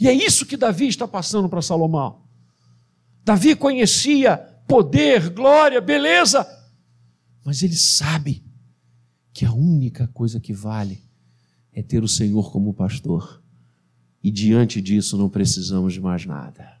E 0.00 0.08
é 0.08 0.14
isso 0.14 0.46
que 0.46 0.56
Davi 0.56 0.88
está 0.88 1.06
passando 1.06 1.46
para 1.46 1.60
Salomão. 1.60 2.22
Davi 3.22 3.54
conhecia 3.54 4.38
poder, 4.66 5.28
glória, 5.28 5.80
beleza, 5.80 6.46
mas 7.44 7.62
ele 7.62 7.76
sabe 7.76 8.42
que 9.32 9.44
a 9.44 9.52
única 9.52 10.08
coisa 10.08 10.40
que 10.40 10.54
vale 10.54 11.04
é 11.72 11.82
ter 11.82 12.02
o 12.02 12.08
Senhor 12.08 12.50
como 12.50 12.72
pastor. 12.72 13.42
E 14.22 14.30
diante 14.30 14.80
disso 14.80 15.16
não 15.16 15.28
precisamos 15.28 15.92
de 15.92 16.00
mais 16.00 16.24
nada. 16.26 16.80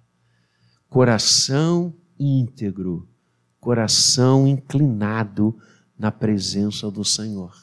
Coração 0.88 1.94
íntegro, 2.18 3.08
coração 3.58 4.46
inclinado 4.46 5.56
na 5.98 6.10
presença 6.10 6.90
do 6.90 7.04
Senhor. 7.04 7.54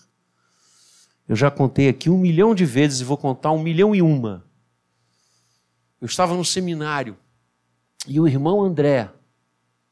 Eu 1.27 1.35
já 1.35 1.51
contei 1.51 1.89
aqui 1.89 2.09
um 2.09 2.17
milhão 2.17 2.55
de 2.55 2.65
vezes 2.65 3.01
e 3.01 3.03
vou 3.03 3.17
contar 3.17 3.51
um 3.51 3.61
milhão 3.61 3.93
e 3.93 4.01
uma. 4.01 4.46
Eu 5.99 6.05
estava 6.05 6.35
no 6.35 6.45
seminário 6.45 7.17
e 8.07 8.19
o 8.19 8.27
irmão 8.27 8.63
André, 8.63 9.11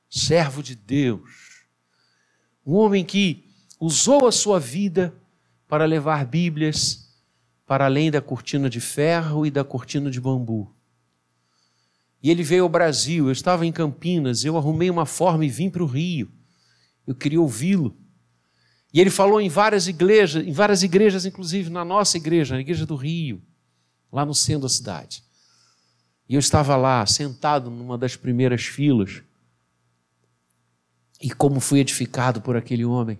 servo 0.09 0.61
de 0.61 0.75
Deus, 0.75 1.65
um 2.65 2.73
homem 2.75 3.03
que 3.03 3.43
usou 3.79 4.27
a 4.27 4.31
sua 4.31 4.59
vida 4.59 5.13
para 5.67 5.85
levar 5.85 6.25
Bíblias 6.25 7.05
para 7.65 7.85
além 7.85 8.11
da 8.11 8.21
cortina 8.21 8.69
de 8.69 8.79
ferro 8.79 9.45
e 9.45 9.51
da 9.51 9.63
cortina 9.63 10.11
de 10.11 10.21
bambu. 10.21 10.71
E 12.21 12.29
ele 12.29 12.43
veio 12.43 12.63
ao 12.63 12.69
Brasil, 12.69 13.25
eu 13.25 13.31
estava 13.31 13.65
em 13.65 13.71
Campinas, 13.71 14.45
eu 14.45 14.57
arrumei 14.57 14.89
uma 14.89 15.05
forma 15.05 15.45
e 15.45 15.49
vim 15.49 15.69
para 15.69 15.83
o 15.83 15.87
Rio. 15.87 16.31
Eu 17.05 17.15
queria 17.15 17.41
ouvi-lo. 17.41 17.95
E 18.93 19.01
ele 19.01 19.09
falou 19.09 19.41
em 19.41 19.49
várias 19.49 19.87
igrejas, 19.87 20.45
em 20.45 20.51
várias 20.51 20.81
igrejas, 20.81 21.25
inclusive 21.25 21.69
na 21.69 21.83
nossa 21.83 22.17
igreja, 22.17 22.55
na 22.55 22.61
igreja 22.61 22.85
do 22.85 22.95
Rio, 22.95 23.41
lá 24.11 24.25
no 24.25 24.33
centro 24.33 24.63
da 24.63 24.69
cidade. 24.69 25.24
E 26.27 26.35
eu 26.35 26.39
estava 26.39 26.75
lá, 26.75 27.05
sentado 27.05 27.69
numa 27.69 27.97
das 27.97 28.15
primeiras 28.15 28.63
filas. 28.65 29.21
E 31.21 31.31
como 31.31 31.59
fui 31.59 31.79
edificado 31.79 32.41
por 32.41 32.57
aquele 32.57 32.83
homem. 32.83 33.19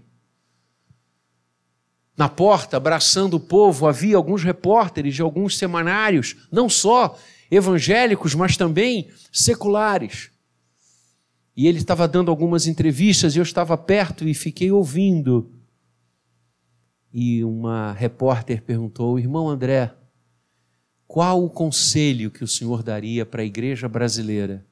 Na 2.17 2.29
porta, 2.29 2.77
abraçando 2.77 3.35
o 3.35 3.39
povo, 3.39 3.87
havia 3.87 4.15
alguns 4.15 4.43
repórteres 4.43 5.15
de 5.15 5.21
alguns 5.21 5.57
semanários, 5.57 6.35
não 6.51 6.69
só 6.69 7.17
evangélicos, 7.51 8.33
mas 8.33 8.55
também 8.57 9.11
seculares. 9.31 10.31
E 11.55 11.67
ele 11.67 11.77
estava 11.77 12.07
dando 12.07 12.31
algumas 12.31 12.67
entrevistas 12.67 13.35
e 13.35 13.39
eu 13.39 13.43
estava 13.43 13.77
perto 13.77 14.27
e 14.27 14.33
fiquei 14.33 14.71
ouvindo 14.71 15.51
e 17.17 17.45
uma 17.45 17.93
repórter 17.93 18.61
perguntou: 18.61 19.17
Irmão 19.17 19.47
André, 19.47 19.89
qual 21.15 21.45
o 21.45 21.49
conselho 21.49 22.29
que 22.29 22.43
o 22.43 22.47
senhor 22.47 22.83
daria 22.83 23.25
para 23.25 23.41
a 23.41 23.45
igreja 23.45 23.87
brasileira? 23.87 24.67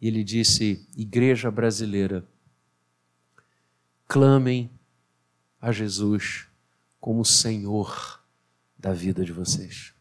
E 0.00 0.08
ele 0.08 0.24
disse: 0.24 0.84
Igreja 0.96 1.48
brasileira, 1.48 2.26
clamem 4.08 4.68
a 5.60 5.70
Jesus 5.70 6.48
como 7.00 7.24
Senhor 7.24 8.20
da 8.76 8.92
vida 8.92 9.24
de 9.24 9.30
vocês. 9.30 9.94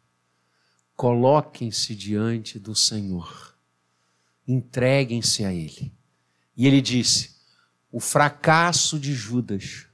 Coloquem-se 0.96 1.94
diante 1.94 2.58
do 2.58 2.76
Senhor, 2.76 3.56
entreguem-se 4.48 5.46
a 5.46 5.54
Ele. 5.54 5.94
E 6.58 6.66
ele 6.66 6.82
disse: 6.82 7.36
o 7.92 8.00
fracasso 8.00 9.00
de 9.00 9.14
Judas 9.14 9.86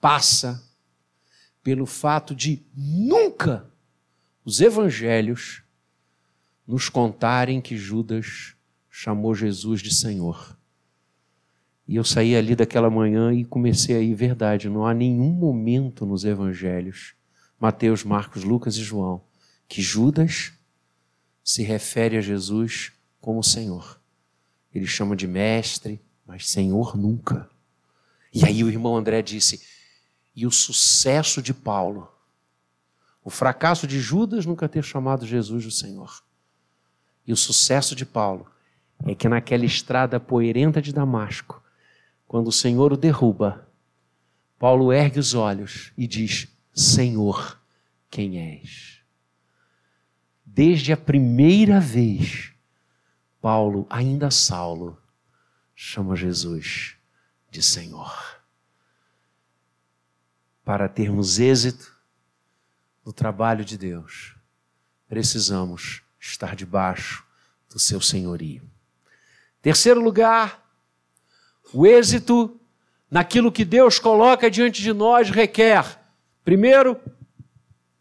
passa 0.00 0.62
pelo 1.64 1.84
fato 1.84 2.32
de 2.32 2.64
nunca 2.76 3.71
os 4.44 4.60
evangelhos 4.60 5.62
nos 6.66 6.88
contarem 6.88 7.60
que 7.60 7.76
Judas 7.76 8.54
chamou 8.90 9.34
Jesus 9.34 9.80
de 9.80 9.94
Senhor. 9.94 10.56
E 11.86 11.96
eu 11.96 12.04
saí 12.04 12.36
ali 12.36 12.54
daquela 12.54 12.88
manhã 12.88 13.32
e 13.32 13.44
comecei 13.44 13.96
a 13.96 14.00
ir, 14.00 14.14
verdade, 14.14 14.68
não 14.68 14.86
há 14.86 14.94
nenhum 14.94 15.30
momento 15.30 16.06
nos 16.06 16.24
evangelhos, 16.24 17.14
Mateus, 17.58 18.04
Marcos, 18.04 18.44
Lucas 18.44 18.76
e 18.76 18.82
João, 18.82 19.22
que 19.68 19.82
Judas 19.82 20.52
se 21.44 21.62
refere 21.62 22.16
a 22.16 22.20
Jesus 22.20 22.92
como 23.20 23.42
Senhor. 23.42 24.00
Ele 24.74 24.86
chama 24.86 25.16
de 25.16 25.26
mestre, 25.26 26.00
mas 26.26 26.48
Senhor 26.48 26.96
nunca. 26.96 27.50
E 28.32 28.44
aí 28.44 28.64
o 28.64 28.68
irmão 28.68 28.96
André 28.96 29.20
disse: 29.20 29.60
e 30.34 30.46
o 30.46 30.50
sucesso 30.50 31.42
de 31.42 31.52
Paulo. 31.52 32.08
O 33.24 33.30
fracasso 33.30 33.86
de 33.86 34.00
Judas 34.00 34.44
nunca 34.44 34.68
ter 34.68 34.82
chamado 34.82 35.26
Jesus 35.26 35.64
o 35.64 35.70
Senhor. 35.70 36.22
E 37.26 37.32
o 37.32 37.36
sucesso 37.36 37.94
de 37.94 38.04
Paulo 38.04 38.46
é 39.04 39.14
que 39.14 39.28
naquela 39.28 39.64
estrada 39.64 40.18
poeirenta 40.18 40.82
de 40.82 40.92
Damasco, 40.92 41.62
quando 42.26 42.48
o 42.48 42.52
Senhor 42.52 42.92
o 42.92 42.96
derruba, 42.96 43.68
Paulo 44.58 44.92
ergue 44.92 45.18
os 45.18 45.34
olhos 45.34 45.92
e 45.96 46.06
diz: 46.06 46.48
Senhor, 46.74 47.60
quem 48.10 48.38
és? 48.38 49.00
Desde 50.44 50.92
a 50.92 50.96
primeira 50.96 51.80
vez, 51.80 52.52
Paulo, 53.40 53.86
ainda 53.88 54.30
Saulo, 54.30 54.98
chama 55.74 56.14
Jesus 56.14 56.96
de 57.50 57.62
Senhor 57.62 58.42
para 60.64 60.88
termos 60.88 61.38
êxito 61.38 61.91
no 63.04 63.12
trabalho 63.12 63.64
de 63.64 63.76
Deus, 63.76 64.36
precisamos 65.08 66.02
estar 66.18 66.54
debaixo 66.54 67.24
do 67.68 67.78
seu 67.78 68.00
senhorio. 68.00 68.62
Terceiro 69.60 70.00
lugar, 70.00 70.62
o 71.72 71.86
êxito 71.86 72.60
naquilo 73.10 73.52
que 73.52 73.64
Deus 73.64 73.98
coloca 73.98 74.50
diante 74.50 74.82
de 74.82 74.92
nós 74.92 75.30
requer, 75.30 75.98
primeiro, 76.44 76.98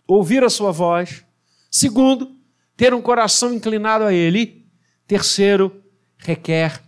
ouvir 0.08 0.44
a 0.44 0.50
sua 0.50 0.72
voz, 0.72 1.26
segundo, 1.70 2.36
ter 2.76 2.94
um 2.94 3.02
coração 3.02 3.54
inclinado 3.54 4.06
a 4.06 4.14
Ele, 4.14 4.66
terceiro, 5.06 5.84
requer 6.18 6.82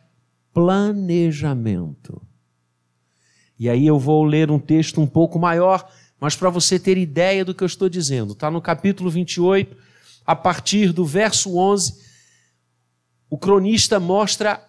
planejamento. 0.53 2.21
E 3.57 3.69
aí 3.69 3.87
eu 3.87 3.97
vou 3.97 4.23
ler 4.23 4.51
um 4.51 4.59
texto 4.59 4.99
um 4.99 5.07
pouco 5.07 5.39
maior, 5.39 5.89
mas 6.23 6.37
para 6.37 6.49
você 6.49 6.79
ter 6.79 6.97
ideia 6.97 7.43
do 7.43 7.53
que 7.53 7.61
eu 7.61 7.67
estou 7.67 7.89
dizendo. 7.89 8.31
Está 8.31 8.49
no 8.49 8.61
capítulo 8.61 9.09
28, 9.09 9.75
a 10.25 10.33
partir 10.33 10.93
do 10.93 11.05
verso 11.05 11.57
11, 11.57 12.01
o 13.29 13.37
cronista 13.37 13.99
mostra 13.99 14.65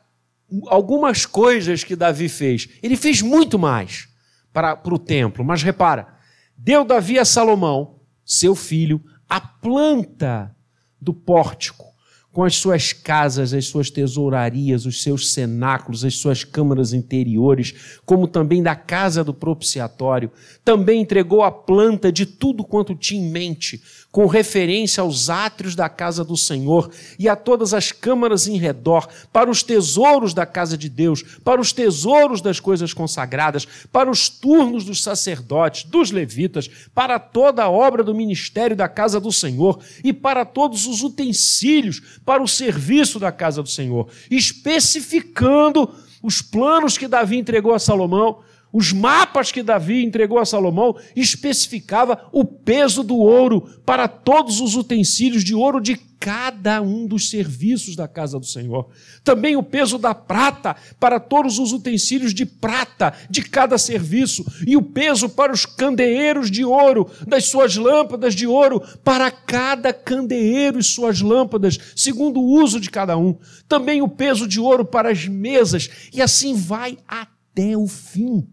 algumas 0.66 1.24
coisas 1.24 1.84
que 1.84 1.94
Davi 1.94 2.28
fez. 2.28 2.68
Ele 2.82 2.96
fez 2.96 3.22
muito 3.22 3.56
mais 3.56 4.08
para, 4.52 4.74
para 4.74 4.92
o 4.92 4.98
templo, 4.98 5.44
mas 5.44 5.62
repara, 5.62 6.16
deu 6.58 6.84
Davi 6.84 7.20
a 7.20 7.24
Salomão, 7.24 8.00
seu 8.24 8.56
filho, 8.56 9.00
a 9.28 9.40
planta 9.40 10.56
do 11.00 11.14
pórtico 11.14 11.93
com 12.34 12.42
as 12.42 12.56
suas 12.56 12.92
casas, 12.92 13.54
as 13.54 13.66
suas 13.66 13.90
tesourarias, 13.90 14.84
os 14.86 15.04
seus 15.04 15.32
cenáculos, 15.32 16.04
as 16.04 16.16
suas 16.16 16.42
câmaras 16.42 16.92
interiores, 16.92 18.00
como 18.04 18.26
também 18.26 18.60
da 18.60 18.74
casa 18.74 19.22
do 19.22 19.32
propiciatório. 19.32 20.32
Também 20.64 21.00
entregou 21.00 21.44
a 21.44 21.52
planta 21.52 22.10
de 22.10 22.26
tudo 22.26 22.64
quanto 22.64 22.92
tinha 22.92 23.24
em 23.24 23.30
mente, 23.30 23.80
com 24.14 24.26
referência 24.26 25.00
aos 25.00 25.28
átrios 25.28 25.74
da 25.74 25.88
casa 25.88 26.24
do 26.24 26.36
Senhor 26.36 26.88
e 27.18 27.28
a 27.28 27.34
todas 27.34 27.74
as 27.74 27.90
câmaras 27.90 28.46
em 28.46 28.56
redor, 28.56 29.08
para 29.32 29.50
os 29.50 29.60
tesouros 29.60 30.32
da 30.32 30.46
casa 30.46 30.78
de 30.78 30.88
Deus, 30.88 31.24
para 31.42 31.60
os 31.60 31.72
tesouros 31.72 32.40
das 32.40 32.60
coisas 32.60 32.94
consagradas, 32.94 33.66
para 33.90 34.08
os 34.08 34.28
turnos 34.28 34.84
dos 34.84 35.02
sacerdotes, 35.02 35.82
dos 35.82 36.12
levitas, 36.12 36.70
para 36.94 37.18
toda 37.18 37.64
a 37.64 37.68
obra 37.68 38.04
do 38.04 38.14
ministério 38.14 38.76
da 38.76 38.88
casa 38.88 39.18
do 39.18 39.32
Senhor 39.32 39.80
e 40.04 40.12
para 40.12 40.44
todos 40.44 40.86
os 40.86 41.02
utensílios 41.02 42.20
para 42.24 42.40
o 42.40 42.46
serviço 42.46 43.18
da 43.18 43.32
casa 43.32 43.64
do 43.64 43.68
Senhor, 43.68 44.06
especificando 44.30 45.92
os 46.22 46.40
planos 46.40 46.96
que 46.96 47.08
Davi 47.08 47.36
entregou 47.36 47.74
a 47.74 47.80
Salomão, 47.80 48.44
Os 48.74 48.92
mapas 48.92 49.52
que 49.52 49.62
Davi 49.62 50.04
entregou 50.04 50.36
a 50.36 50.44
Salomão 50.44 50.96
especificava 51.14 52.28
o 52.32 52.44
peso 52.44 53.04
do 53.04 53.16
ouro 53.16 53.60
para 53.86 54.08
todos 54.08 54.60
os 54.60 54.74
utensílios 54.74 55.44
de 55.44 55.54
ouro 55.54 55.80
de 55.80 55.96
cada 56.18 56.82
um 56.82 57.06
dos 57.06 57.30
serviços 57.30 57.94
da 57.94 58.08
casa 58.08 58.36
do 58.40 58.46
Senhor. 58.46 58.88
Também 59.22 59.54
o 59.54 59.62
peso 59.62 59.96
da 59.96 60.12
prata 60.12 60.74
para 60.98 61.20
todos 61.20 61.60
os 61.60 61.70
utensílios 61.70 62.34
de 62.34 62.44
prata 62.44 63.14
de 63.30 63.42
cada 63.42 63.78
serviço 63.78 64.44
e 64.66 64.76
o 64.76 64.82
peso 64.82 65.28
para 65.28 65.52
os 65.52 65.64
candeeiros 65.64 66.50
de 66.50 66.64
ouro 66.64 67.08
das 67.28 67.44
suas 67.44 67.76
lâmpadas 67.76 68.34
de 68.34 68.46
ouro 68.46 68.82
para 69.04 69.30
cada 69.30 69.92
candeeiro 69.92 70.80
e 70.80 70.82
suas 70.82 71.20
lâmpadas, 71.20 71.78
segundo 71.94 72.40
o 72.40 72.60
uso 72.60 72.80
de 72.80 72.90
cada 72.90 73.16
um. 73.16 73.38
Também 73.68 74.02
o 74.02 74.08
peso 74.08 74.48
de 74.48 74.58
ouro 74.58 74.84
para 74.84 75.12
as 75.12 75.28
mesas 75.28 75.88
e 76.12 76.20
assim 76.20 76.54
vai 76.54 76.98
até 77.06 77.76
o 77.76 77.86
fim. 77.86 78.48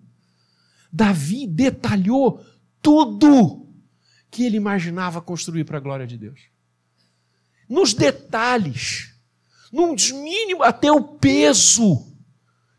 Davi 0.92 1.48
detalhou 1.48 2.44
tudo 2.82 3.68
que 4.30 4.44
ele 4.44 4.58
imaginava 4.58 5.22
construir 5.22 5.64
para 5.64 5.78
a 5.78 5.82
glória 5.82 6.08
de 6.08 6.18
Deus. 6.18 6.42
Nos 7.70 7.94
detalhes, 7.94 9.14
num 9.72 9.96
mínimo 9.96 10.64
até 10.64 10.92
o 10.92 11.02
peso 11.02 12.08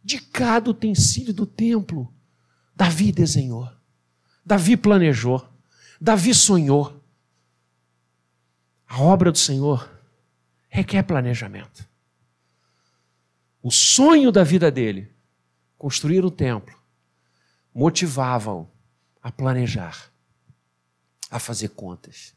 de 0.02 0.20
cada 0.20 0.70
utensílio 0.70 1.32
do 1.32 1.46
templo, 1.46 2.12
Davi 2.74 3.12
desenhou, 3.12 3.70
Davi 4.44 4.76
planejou, 4.76 5.46
Davi 6.00 6.34
sonhou. 6.34 7.00
A 8.88 9.00
obra 9.00 9.30
do 9.30 9.38
Senhor 9.38 9.88
requer 10.68 11.02
planejamento. 11.04 11.88
O 13.62 13.70
sonho 13.70 14.32
da 14.32 14.42
vida 14.42 14.70
dele, 14.70 15.14
construir 15.78 16.24
o 16.24 16.30
templo, 16.30 16.81
motivava-o 17.74 18.68
a 19.22 19.30
planejar, 19.30 20.10
a 21.30 21.38
fazer 21.38 21.68
contas, 21.70 22.34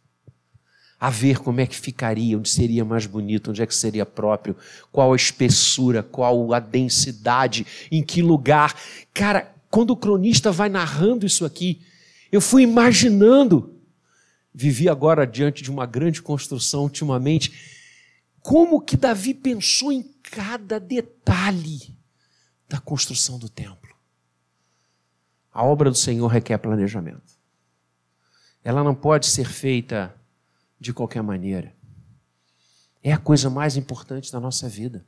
a 1.00 1.10
ver 1.10 1.40
como 1.40 1.60
é 1.60 1.68
que 1.68 1.76
ficaria, 1.76 2.38
onde 2.38 2.50
seria 2.50 2.86
mais 2.86 3.06
bonito, 3.06 3.52
onde 3.52 3.62
é 3.62 3.66
que 3.66 3.76
seria 3.76 4.06
próprio, 4.06 4.56
qual 4.92 5.12
a 5.12 5.16
espessura, 5.16 6.02
qual 6.02 6.54
a 6.54 6.60
densidade, 6.60 7.66
em 7.92 8.02
que 8.02 8.22
lugar. 8.22 8.74
Cara, 9.14 9.54
quando 9.70 9.92
o 9.92 9.98
cronista 9.98 10.52
vai 10.52 10.70
narrando 10.70 11.26
isso 11.26 11.46
aqui, 11.46 11.82
eu 12.32 12.40
fui 12.40 12.64
imaginando, 12.64 13.76
vivi 14.54 14.88
agora 14.88 15.28
diante 15.28 15.62
de 15.62 15.70
uma 15.70 15.86
grande 15.86 16.22
construção 16.22 16.84
ultimamente, 16.84 17.76
como 18.42 18.80
que 18.80 18.96
Davi 18.96 19.34
pensou 19.34 19.92
em 19.92 20.04
cada 20.22 20.80
detalhe 20.80 21.96
da 22.70 22.80
construção 22.80 23.38
do 23.38 23.50
templo. 23.50 23.85
A 25.56 25.64
obra 25.64 25.90
do 25.90 25.96
Senhor 25.96 26.28
requer 26.28 26.58
planejamento. 26.58 27.40
Ela 28.62 28.84
não 28.84 28.94
pode 28.94 29.28
ser 29.28 29.48
feita 29.48 30.14
de 30.78 30.92
qualquer 30.92 31.24
maneira. 31.24 31.74
É 33.02 33.14
a 33.14 33.18
coisa 33.18 33.50
mais 33.50 33.78
importante 33.78 34.30
da 34.34 34.40
nossa 34.42 34.68
vida. 34.68 35.06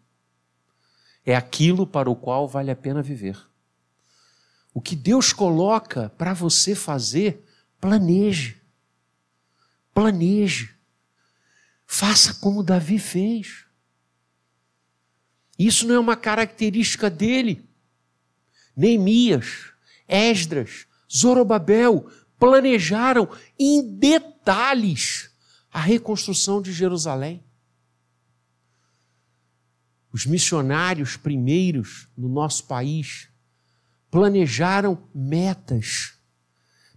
É 1.25 1.35
aquilo 1.35 1.85
para 1.85 2.09
o 2.09 2.15
qual 2.15 2.47
vale 2.47 2.71
a 2.71 2.77
pena 2.77 3.01
viver. 3.01 3.37
O 4.73 4.79
que 4.79 4.95
Deus 4.95 5.33
coloca 5.33 6.09
para 6.11 6.33
você 6.33 6.73
fazer, 6.73 7.45
planeje. 7.81 8.61
Planeje. 9.93 10.73
Faça 11.85 12.35
como 12.35 12.63
Davi 12.63 12.99
fez. 12.99 13.65
Isso 15.59 15.85
não 15.85 15.95
é 15.95 15.99
uma 15.99 16.15
característica 16.15 17.09
dele. 17.09 17.69
Neemias 18.73 19.73
Esdras, 20.07 20.87
Zorobabel 21.11 22.09
planejaram 22.39 23.29
em 23.59 23.97
detalhes 23.97 25.31
a 25.71 25.79
reconstrução 25.79 26.61
de 26.61 26.71
Jerusalém. 26.71 27.43
Os 30.11 30.25
missionários 30.25 31.17
primeiros 31.17 32.07
no 32.17 32.29
nosso 32.29 32.65
país 32.65 33.29
planejaram 34.09 34.97
metas, 35.13 36.13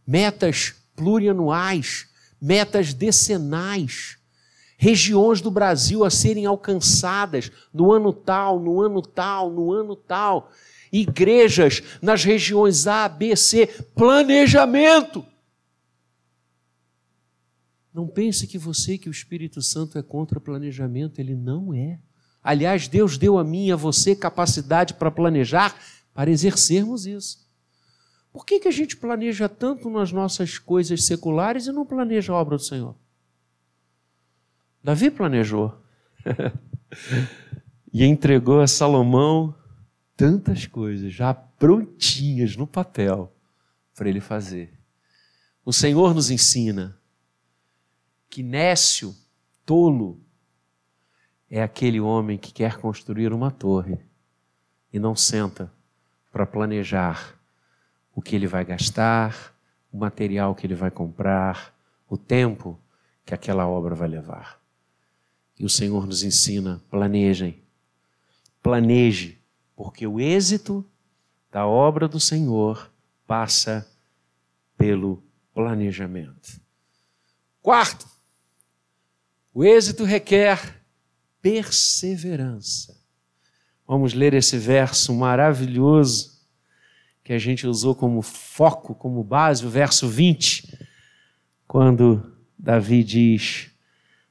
metas 0.07 0.75
plurianuais, 0.95 2.09
metas 2.41 2.95
decenais, 2.95 4.17
regiões 4.79 5.41
do 5.41 5.51
Brasil 5.51 6.05
a 6.05 6.11
serem 6.11 6.47
alcançadas 6.47 7.51
no 7.75 7.93
ano 7.93 8.13
tal, 8.13 8.59
no 8.61 8.81
ano 8.81 9.03
tal, 9.03 9.51
no 9.51 9.73
ano 9.73 9.95
tal 9.95 10.51
igrejas 10.93 11.83
nas 12.01 12.25
regiões 12.25 12.87
A, 12.87 13.09
B, 13.09 13.37
C, 13.37 13.67
planejamento. 13.95 15.25
Não 17.93 18.07
pense 18.07 18.47
que 18.47 18.59
você, 18.59 18.97
que 18.97 19.09
o 19.09 19.11
Espírito 19.11 19.61
Santo 19.61 19.99
é 19.99 20.03
contra 20.03 20.41
planejamento, 20.41 21.19
ele 21.19 21.35
não 21.35 21.75
é. 21.75 21.99
Aliás, 22.43 22.89
Deus 22.89 23.19
deu 23.19 23.39
a 23.39 23.45
mim 23.45 23.67
e 23.67 23.73
a 23.73 23.77
você 23.77 24.15
capacidade 24.15 24.95
para 24.95 25.11
planejar, 25.11 25.77
para 26.15 26.31
exercermos 26.31 27.05
isso. 27.05 27.47
Por 28.33 28.47
que, 28.47 28.61
que 28.61 28.69
a 28.69 28.73
gente 28.73 28.97
planeja 28.97 29.49
tanto 29.49 29.91
nas 29.91 30.13
nossas 30.13 30.57
coisas 30.59 31.05
seculares 31.05 31.67
e 31.67 31.73
não 31.73 31.85
planeja 31.85 32.33
a 32.33 32.37
obra 32.37 32.57
do 32.57 32.63
Senhor? 32.63 32.95
Davi 34.83 35.11
planejou 35.11 35.77
e 37.93 38.05
entregou 38.05 38.61
a 38.61 38.67
Salomão 38.67 39.55
tantas 40.21 40.67
coisas 40.67 41.15
já 41.15 41.33
prontinhas 41.33 42.55
no 42.55 42.67
papel 42.67 43.35
para 43.95 44.07
ele 44.07 44.21
fazer. 44.21 44.71
O 45.65 45.73
Senhor 45.73 46.13
nos 46.13 46.31
ensina 46.31 46.95
que 48.29 48.43
nécio, 48.43 49.17
tolo, 49.65 50.21
é 51.49 51.63
aquele 51.63 51.99
homem 51.99 52.37
que 52.37 52.53
quer 52.53 52.77
construir 52.77 53.33
uma 53.33 53.51
torre 53.51 53.99
e 54.93 54.99
não 54.99 55.17
senta 55.17 55.73
para 56.31 56.45
planejar 56.45 57.41
o 58.15 58.21
que 58.21 58.37
ele 58.37 58.47
vai 58.47 58.63
gastar, 58.63 59.57
o 59.91 59.97
material 59.97 60.55
que 60.55 60.67
ele 60.67 60.75
vai 60.75 60.91
comprar, 60.91 61.75
o 62.07 62.19
tempo 62.19 62.79
que 63.25 63.33
aquela 63.33 63.67
obra 63.67 63.95
vai 63.95 64.09
levar. 64.09 64.61
E 65.59 65.65
o 65.65 65.71
Senhor 65.71 66.07
nos 66.07 66.23
ensina: 66.23 66.79
planejem, 66.91 67.59
planeje 68.63 69.40
porque 69.83 70.07
o 70.07 70.21
êxito 70.21 70.85
da 71.51 71.67
obra 71.67 72.07
do 72.07 72.21
Senhor 72.21 72.93
passa 73.27 73.91
pelo 74.77 75.23
planejamento. 75.55 76.61
Quarto, 77.63 78.07
o 79.55 79.65
êxito 79.65 80.05
requer 80.05 80.83
perseverança. 81.41 82.95
Vamos 83.89 84.13
ler 84.13 84.35
esse 84.35 84.59
verso 84.59 85.15
maravilhoso 85.15 86.47
que 87.25 87.33
a 87.33 87.39
gente 87.39 87.67
usou 87.67 87.95
como 87.95 88.21
foco, 88.21 88.95
como 88.95 89.25
base, 89.25 89.65
o 89.65 89.71
verso 89.71 90.07
20, 90.07 90.79
quando 91.67 92.37
Davi 92.59 93.03
diz 93.03 93.71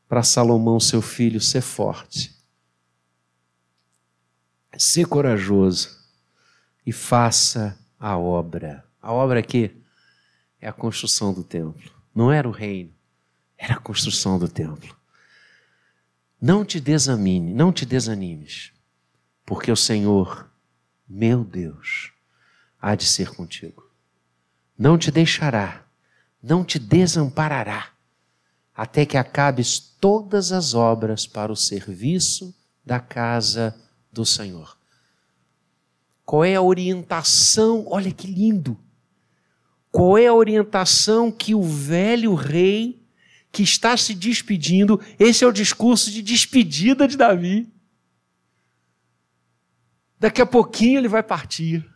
para 0.08 0.22
Salomão, 0.22 0.80
seu 0.80 1.02
filho, 1.02 1.42
ser 1.42 1.62
forte 1.62 2.39
ser 4.80 5.08
corajoso 5.08 6.00
e 6.86 6.94
faça 6.94 7.78
a 8.00 8.18
obra. 8.18 8.86
A 9.02 9.12
obra 9.12 9.42
aqui 9.42 9.76
é 10.62 10.70
a 10.70 10.74
construção 10.74 11.34
do 11.34 11.44
templo. 11.44 11.92
Não 12.16 12.32
era 12.32 12.48
o 12.48 12.52
reino, 12.52 12.94
era 13.58 13.74
a 13.74 13.80
construção 13.80 14.40
do 14.40 14.48
templo. 14.48 14.96
Não 16.42 16.64
te 16.64 16.80
desamine, 16.80 17.54
não 17.54 17.74
te 17.74 17.86
desanimes, 17.86 18.72
porque 19.46 19.70
o 19.70 19.76
Senhor, 19.76 20.50
meu 21.08 21.44
Deus, 21.44 22.14
há 22.82 22.96
de 22.96 23.06
ser 23.06 23.36
contigo. 23.36 23.92
Não 24.78 24.98
te 24.98 25.12
deixará, 25.12 25.84
não 26.42 26.64
te 26.64 26.80
desamparará, 26.80 27.90
até 28.74 29.06
que 29.06 29.18
acabes 29.18 29.78
todas 29.78 30.54
as 30.54 30.74
obras 30.74 31.28
para 31.28 31.52
o 31.52 31.58
serviço 31.58 32.56
da 32.86 33.02
casa 33.02 33.76
do 34.12 34.26
Senhor. 34.26 34.78
Qual 36.26 36.44
é 36.44 36.56
a 36.56 36.62
orientação? 36.62 37.86
Olha 37.88 38.12
que 38.12 38.28
lindo! 38.28 38.78
Qual 39.92 40.18
é 40.18 40.28
a 40.28 40.34
orientação 40.34 41.32
que 41.32 41.56
o 41.56 41.64
velho 41.64 42.36
rei 42.36 43.00
que 43.52 43.64
está 43.64 43.98
se 43.98 44.14
despedindo, 44.14 45.00
esse 45.18 45.44
é 45.44 45.48
o 45.48 45.52
discurso 45.52 46.12
de 46.12 46.22
despedida 46.22 47.08
de 47.08 47.18
Davi. 47.18 47.72
Daqui 50.20 50.42
a 50.42 50.46
pouquinho 50.46 51.00
ele 51.00 51.08
vai 51.08 51.24
partir. 51.24 51.88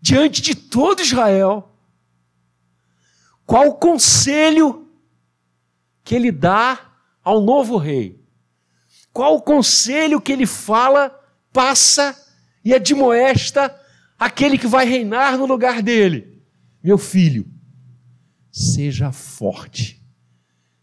Diante 0.00 0.40
de 0.40 0.54
todo 0.54 1.00
Israel, 1.00 1.70
qual 3.46 3.68
o 3.68 3.74
conselho 3.74 4.88
que 6.02 6.14
ele 6.14 6.32
dá 6.32 6.92
ao 7.22 7.40
novo 7.40 7.76
rei? 7.76 8.19
Qual 9.12 9.36
o 9.36 9.42
conselho 9.42 10.20
que 10.20 10.32
ele 10.32 10.46
fala, 10.46 11.14
passa 11.52 12.16
e 12.64 12.74
admoesta 12.74 13.74
aquele 14.18 14.58
que 14.58 14.66
vai 14.66 14.84
reinar 14.84 15.38
no 15.38 15.46
lugar 15.46 15.82
dele. 15.82 16.42
Meu 16.82 16.98
filho, 16.98 17.46
seja 18.52 19.10
forte, 19.10 20.02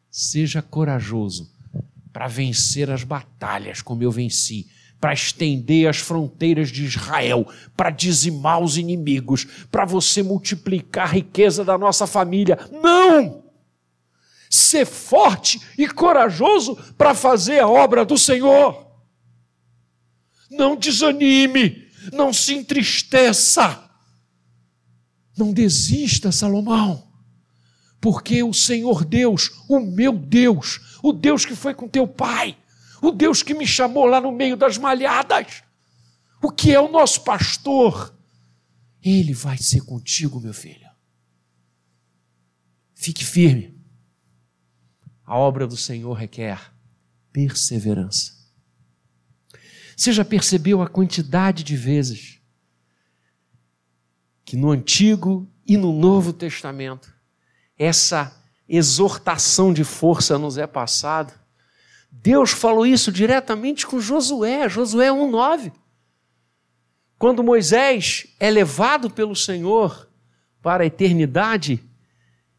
seja 0.10 0.62
corajoso 0.62 1.52
para 2.12 2.28
vencer 2.28 2.90
as 2.90 3.04
batalhas 3.04 3.82
como 3.82 4.02
eu 4.02 4.12
venci, 4.12 4.68
para 5.00 5.14
estender 5.14 5.88
as 5.88 5.98
fronteiras 5.98 6.70
de 6.70 6.84
Israel, 6.84 7.48
para 7.76 7.92
dizimar 7.92 8.60
os 8.60 8.78
inimigos, 8.78 9.46
para 9.70 9.86
você 9.86 10.24
multiplicar 10.24 11.08
a 11.08 11.12
riqueza 11.12 11.64
da 11.64 11.78
nossa 11.78 12.08
família. 12.08 12.58
Não! 12.72 13.47
Ser 14.50 14.86
forte 14.86 15.62
e 15.78 15.88
corajoso 15.88 16.76
para 16.98 17.14
fazer 17.14 17.60
a 17.60 17.68
obra 17.68 18.06
do 18.06 18.18
Senhor. 18.18 18.88
Não 20.50 20.76
desanime, 20.76 21.88
não 22.14 22.32
se 22.32 22.54
entristeça. 22.54 23.84
Não 25.38 25.52
desista, 25.54 26.32
Salomão 26.32 27.08
porque 28.00 28.44
o 28.44 28.54
Senhor 28.54 29.04
Deus, 29.04 29.52
o 29.68 29.80
meu 29.80 30.14
Deus, 30.14 31.00
o 31.02 31.12
Deus 31.12 31.46
que 31.46 31.56
foi 31.56 31.74
com 31.74 31.88
teu 31.88 32.08
pai, 32.08 32.58
o 33.02 33.12
Deus 33.12 33.44
que 33.44 33.54
me 33.54 33.66
chamou 33.66 34.06
lá 34.06 34.22
no 34.22 34.32
meio 34.32 34.56
das 34.56 34.78
malhadas, 34.78 35.64
o 36.42 36.52
que 36.52 36.74
é 36.74 36.80
o 36.80 36.92
nosso 36.92 37.22
pastor, 37.22 38.16
ele 39.04 39.34
vai 39.34 39.58
ser 39.58 39.82
contigo, 39.82 40.40
meu 40.40 40.54
filho. 40.54 40.88
Fique 42.94 43.24
firme. 43.24 43.77
A 45.28 45.38
obra 45.38 45.68
do 45.68 45.76
Senhor 45.76 46.14
requer 46.14 46.72
perseverança. 47.34 48.32
Você 49.94 50.14
já 50.14 50.24
percebeu 50.24 50.82
a 50.82 50.88
quantidade 50.88 51.66
de 51.66 51.76
vezes 51.76 52.40
que 54.46 54.56
no 54.56 54.72
Antigo 54.72 55.46
e 55.68 55.76
no 55.76 55.92
Novo 55.92 56.32
Testamento 56.32 57.14
essa 57.78 58.42
exortação 58.70 59.74
de 59.74 59.84
força 59.84 60.38
nos 60.38 60.58
é 60.58 60.66
passada. 60.66 61.34
Deus 62.10 62.52
falou 62.52 62.86
isso 62.86 63.12
diretamente 63.12 63.86
com 63.86 64.00
Josué, 64.00 64.70
Josué 64.70 65.12
1:9. 65.12 65.74
Quando 67.20 67.44
Moisés 67.44 68.28
é 68.40 68.50
levado 68.50 69.10
pelo 69.10 69.36
Senhor 69.36 70.10
para 70.62 70.84
a 70.84 70.88
eternidade 70.88 71.84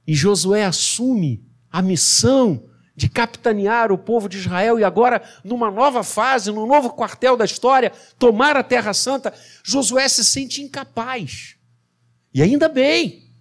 e 0.06 0.14
Josué 0.14 0.66
assume 0.66 1.47
a 1.70 1.82
missão 1.82 2.68
de 2.98 3.08
capitanear 3.08 3.92
o 3.92 3.98
povo 3.98 4.28
de 4.28 4.38
Israel 4.38 4.78
e 4.78 4.82
agora, 4.82 5.22
numa 5.44 5.70
nova 5.70 6.02
fase, 6.02 6.50
num 6.50 6.66
novo 6.66 6.90
quartel 6.90 7.36
da 7.36 7.44
história, 7.44 7.92
tomar 8.18 8.56
a 8.56 8.62
Terra 8.64 8.92
Santa, 8.92 9.32
Josué 9.62 10.08
se 10.08 10.24
sente 10.24 10.62
incapaz. 10.62 11.56
E 12.34 12.42
ainda 12.42 12.68
bem, 12.68 13.32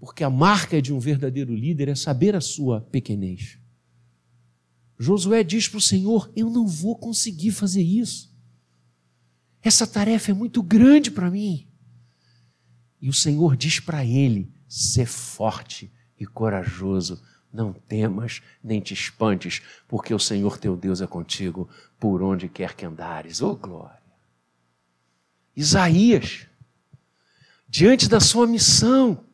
porque 0.00 0.24
a 0.24 0.30
marca 0.30 0.82
de 0.82 0.92
um 0.92 0.98
verdadeiro 0.98 1.54
líder 1.54 1.88
é 1.88 1.94
saber 1.94 2.34
a 2.34 2.40
sua 2.40 2.80
pequenez. 2.80 3.58
Josué 4.98 5.44
diz 5.44 5.68
para 5.68 5.78
o 5.78 5.80
Senhor: 5.80 6.30
Eu 6.34 6.50
não 6.50 6.66
vou 6.66 6.96
conseguir 6.96 7.52
fazer 7.52 7.82
isso. 7.82 8.30
Essa 9.62 9.86
tarefa 9.86 10.30
é 10.30 10.34
muito 10.34 10.62
grande 10.62 11.10
para 11.10 11.30
mim. 11.30 11.68
E 13.00 13.08
o 13.08 13.12
Senhor 13.12 13.56
diz 13.56 13.78
para 13.80 14.04
ele: 14.04 14.52
Ser 14.68 15.06
forte 15.06 15.92
e 16.18 16.26
corajoso, 16.26 17.22
não 17.52 17.72
temas 17.72 18.40
nem 18.62 18.80
te 18.80 18.94
espantes, 18.94 19.60
porque 19.88 20.14
o 20.14 20.18
Senhor 20.18 20.58
teu 20.58 20.76
Deus 20.76 21.00
é 21.00 21.06
contigo 21.06 21.68
por 21.98 22.22
onde 22.22 22.48
quer 22.48 22.74
que 22.74 22.86
andares. 22.86 23.42
Oh 23.42 23.56
glória! 23.56 24.00
Isaías, 25.56 26.46
diante 27.68 28.08
da 28.08 28.20
sua 28.20 28.46
missão, 28.46 29.24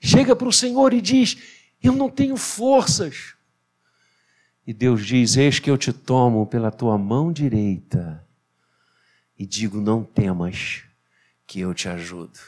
chega 0.00 0.34
para 0.34 0.48
o 0.48 0.52
Senhor 0.52 0.92
e 0.92 1.00
diz: 1.00 1.36
Eu 1.82 1.94
não 1.94 2.08
tenho 2.08 2.36
forças. 2.36 3.34
E 4.66 4.72
Deus 4.72 5.04
diz: 5.04 5.36
Eis 5.36 5.58
que 5.58 5.70
eu 5.70 5.76
te 5.76 5.92
tomo 5.92 6.46
pela 6.46 6.70
tua 6.70 6.96
mão 6.96 7.32
direita 7.32 8.26
e 9.38 9.44
digo: 9.44 9.80
Não 9.80 10.02
temas, 10.02 10.82
que 11.46 11.60
eu 11.60 11.74
te 11.74 11.88
ajudo. 11.88 12.38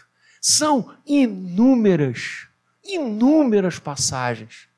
São 0.40 0.96
inúmeras, 1.04 2.48
inúmeras 2.82 3.78
passagens 3.78 4.68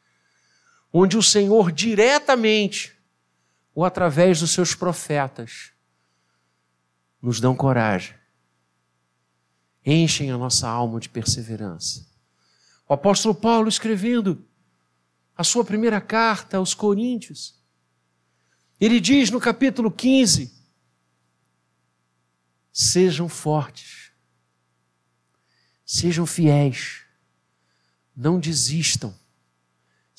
onde 0.92 1.16
o 1.16 1.22
Senhor 1.22 1.70
diretamente 1.70 2.96
ou 3.74 3.85
através 3.85 4.40
dos 4.40 4.51
seus 4.51 4.74
profetas 4.74 5.72
nos 7.20 7.40
dão 7.40 7.55
coragem, 7.55 8.14
enchem 9.85 10.31
a 10.31 10.38
nossa 10.38 10.68
alma 10.68 11.01
de 11.01 11.09
perseverança. 11.09 12.07
O 12.88 12.94
apóstolo 12.94 13.35
Paulo 13.35 13.68
escrevendo 13.68 14.44
a 15.37 15.44
sua 15.44 15.64
primeira 15.64 16.01
carta 16.01 16.57
aos 16.57 16.74
Coríntios, 16.74 17.55
ele 18.81 19.01
diz 19.01 19.31
no 19.31 19.40
capítulo 19.40 19.90
15: 19.90 20.53
Sejam 22.72 23.29
fortes, 23.29 24.11
sejam 25.85 26.27
fiéis, 26.27 27.03
não 28.16 28.38
desistam, 28.38 29.14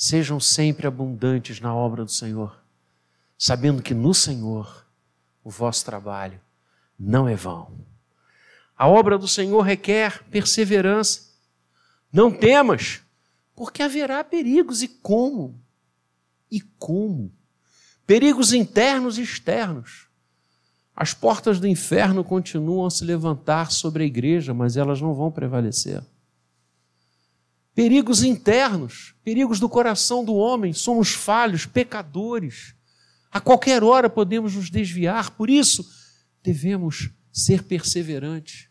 sejam 0.02 0.40
sempre 0.40 0.88
abundantes 0.88 1.60
na 1.60 1.76
obra 1.76 2.06
do 2.06 2.12
Senhor, 2.12 2.58
sabendo 3.38 3.84
que 3.84 3.94
no 3.94 4.14
Senhor 4.14 4.86
o 5.44 5.50
vosso 5.50 5.84
trabalho 5.84 6.40
não 6.98 7.28
é 7.28 7.36
vão. 7.36 7.70
A 8.78 8.88
obra 8.88 9.18
do 9.18 9.28
Senhor 9.28 9.60
requer 9.60 10.24
perseverança. 10.32 11.34
Não 12.14 12.32
temas, 12.32 13.02
porque 13.54 13.84
haverá 13.84 14.24
perigos. 14.24 14.82
E 14.82 14.88
como? 14.88 15.60
E 16.50 16.62
como? 16.62 17.30
Perigos 18.08 18.54
internos 18.54 19.18
e 19.18 19.22
externos. 19.22 20.08
As 20.96 21.14
portas 21.14 21.60
do 21.60 21.68
inferno 21.68 22.24
continuam 22.24 22.86
a 22.86 22.90
se 22.90 23.04
levantar 23.04 23.70
sobre 23.70 24.04
a 24.04 24.08
igreja, 24.08 24.54
mas 24.54 24.78
elas 24.78 25.02
não 25.02 25.14
vão 25.14 25.30
prevalecer. 25.30 26.02
Perigos 27.80 28.24
internos, 28.24 29.16
perigos 29.24 29.60
do 29.60 29.70
coração 29.70 30.26
do 30.26 30.36
homem, 30.36 30.74
somos 30.74 31.12
falhos, 31.12 31.66
pecadores. 31.66 32.76
A 33.32 33.40
qualquer 33.40 33.84
hora 33.84 34.10
podemos 34.10 34.56
nos 34.56 34.70
desviar, 34.70 35.32
por 35.32 35.50
isso 35.50 35.90
devemos 36.44 37.10
ser 37.32 37.64
perseverantes 37.64 38.70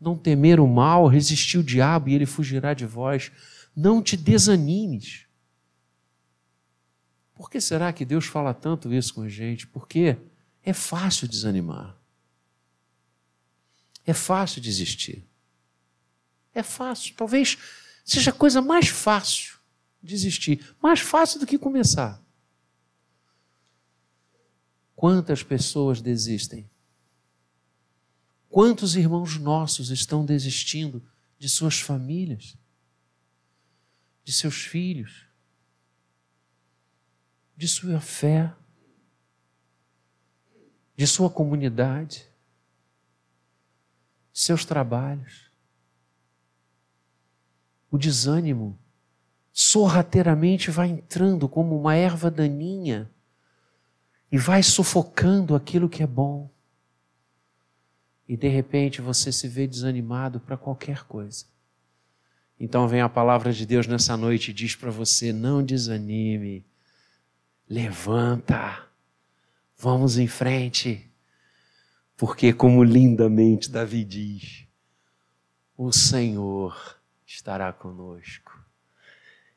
não 0.00 0.16
temer 0.16 0.60
o 0.60 0.66
mal, 0.66 1.06
resistir 1.06 1.58
o 1.58 1.64
diabo 1.64 2.08
e 2.08 2.14
ele 2.14 2.26
fugirá 2.26 2.72
de 2.72 2.86
vós. 2.86 3.32
Não 3.74 4.02
te 4.02 4.16
desanimes. 4.16 5.26
Por 7.34 7.50
que 7.50 7.60
será 7.60 7.92
que 7.92 8.04
Deus 8.04 8.26
fala 8.26 8.54
tanto 8.54 8.92
isso 8.92 9.14
com 9.14 9.22
a 9.22 9.28
gente? 9.28 9.66
Porque 9.66 10.16
é 10.62 10.72
fácil 10.72 11.28
desanimar. 11.28 11.96
É 14.06 14.12
fácil 14.12 14.60
desistir. 14.60 15.24
É 16.54 16.62
fácil. 16.62 17.14
Talvez 17.16 17.58
seja 18.08 18.30
a 18.30 18.34
coisa 18.34 18.62
mais 18.62 18.88
fácil 18.88 19.58
desistir. 20.02 20.74
Mais 20.82 21.00
fácil 21.00 21.38
do 21.38 21.46
que 21.46 21.58
começar. 21.58 22.22
Quantas 24.96 25.42
pessoas 25.42 26.00
desistem? 26.00 26.68
Quantos 28.48 28.96
irmãos 28.96 29.36
nossos 29.36 29.90
estão 29.90 30.24
desistindo 30.24 31.06
de 31.38 31.48
suas 31.48 31.80
famílias, 31.80 32.56
de 34.24 34.32
seus 34.32 34.62
filhos, 34.62 35.26
de 37.54 37.68
sua 37.68 38.00
fé, 38.00 38.54
de 40.96 41.06
sua 41.06 41.28
comunidade, 41.28 42.26
de 44.32 44.40
seus 44.40 44.64
trabalhos? 44.64 45.47
O 47.90 47.98
desânimo 47.98 48.78
sorrateiramente 49.52 50.70
vai 50.70 50.88
entrando 50.88 51.48
como 51.48 51.78
uma 51.78 51.94
erva 51.94 52.30
daninha 52.30 53.10
e 54.30 54.38
vai 54.38 54.62
sufocando 54.62 55.54
aquilo 55.54 55.88
que 55.88 56.02
é 56.02 56.06
bom. 56.06 56.50
E 58.28 58.36
de 58.36 58.48
repente 58.48 59.00
você 59.00 59.32
se 59.32 59.48
vê 59.48 59.66
desanimado 59.66 60.38
para 60.38 60.56
qualquer 60.56 61.04
coisa. 61.04 61.46
Então 62.60 62.86
vem 62.86 63.00
a 63.00 63.08
palavra 63.08 63.52
de 63.52 63.64
Deus 63.64 63.86
nessa 63.86 64.16
noite 64.16 64.50
e 64.50 64.54
diz 64.54 64.76
para 64.76 64.90
você: 64.90 65.32
não 65.32 65.62
desanime, 65.64 66.66
levanta, 67.68 68.86
vamos 69.76 70.18
em 70.18 70.26
frente, 70.26 71.08
porque, 72.16 72.52
como 72.52 72.82
lindamente 72.82 73.70
Davi 73.70 74.04
diz, 74.04 74.66
o 75.76 75.92
Senhor 75.92 76.97
estará 77.28 77.72
conosco, 77.72 78.58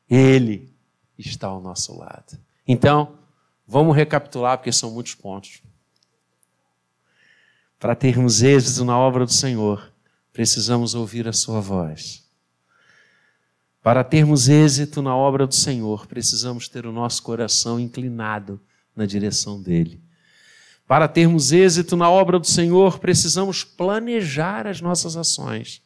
Ele 0.08 0.72
está 1.18 1.48
ao 1.48 1.60
nosso 1.60 1.98
lado. 1.98 2.38
Então, 2.68 3.18
vamos 3.66 3.96
recapitular, 3.96 4.58
porque 4.58 4.70
são 4.70 4.90
muitos 4.90 5.14
pontos 5.16 5.62
para 7.82 7.96
termos 7.96 8.44
êxito 8.44 8.84
na 8.84 8.96
obra 8.96 9.26
do 9.26 9.32
Senhor, 9.32 9.92
precisamos 10.32 10.94
ouvir 10.94 11.26
a 11.26 11.32
Sua 11.32 11.60
voz. 11.60 12.22
Para 13.82 14.04
termos 14.04 14.48
êxito 14.48 15.02
na 15.02 15.16
obra 15.16 15.48
do 15.48 15.54
Senhor, 15.56 16.06
precisamos 16.06 16.68
ter 16.68 16.86
o 16.86 16.92
nosso 16.92 17.20
coração 17.24 17.80
inclinado 17.80 18.60
na 18.94 19.04
direção 19.04 19.60
dele. 19.60 20.00
Para 20.86 21.08
termos 21.08 21.50
êxito 21.50 21.96
na 21.96 22.08
obra 22.08 22.38
do 22.38 22.46
Senhor, 22.46 23.00
precisamos 23.00 23.64
planejar 23.64 24.68
as 24.68 24.80
nossas 24.80 25.16
ações. 25.16 25.82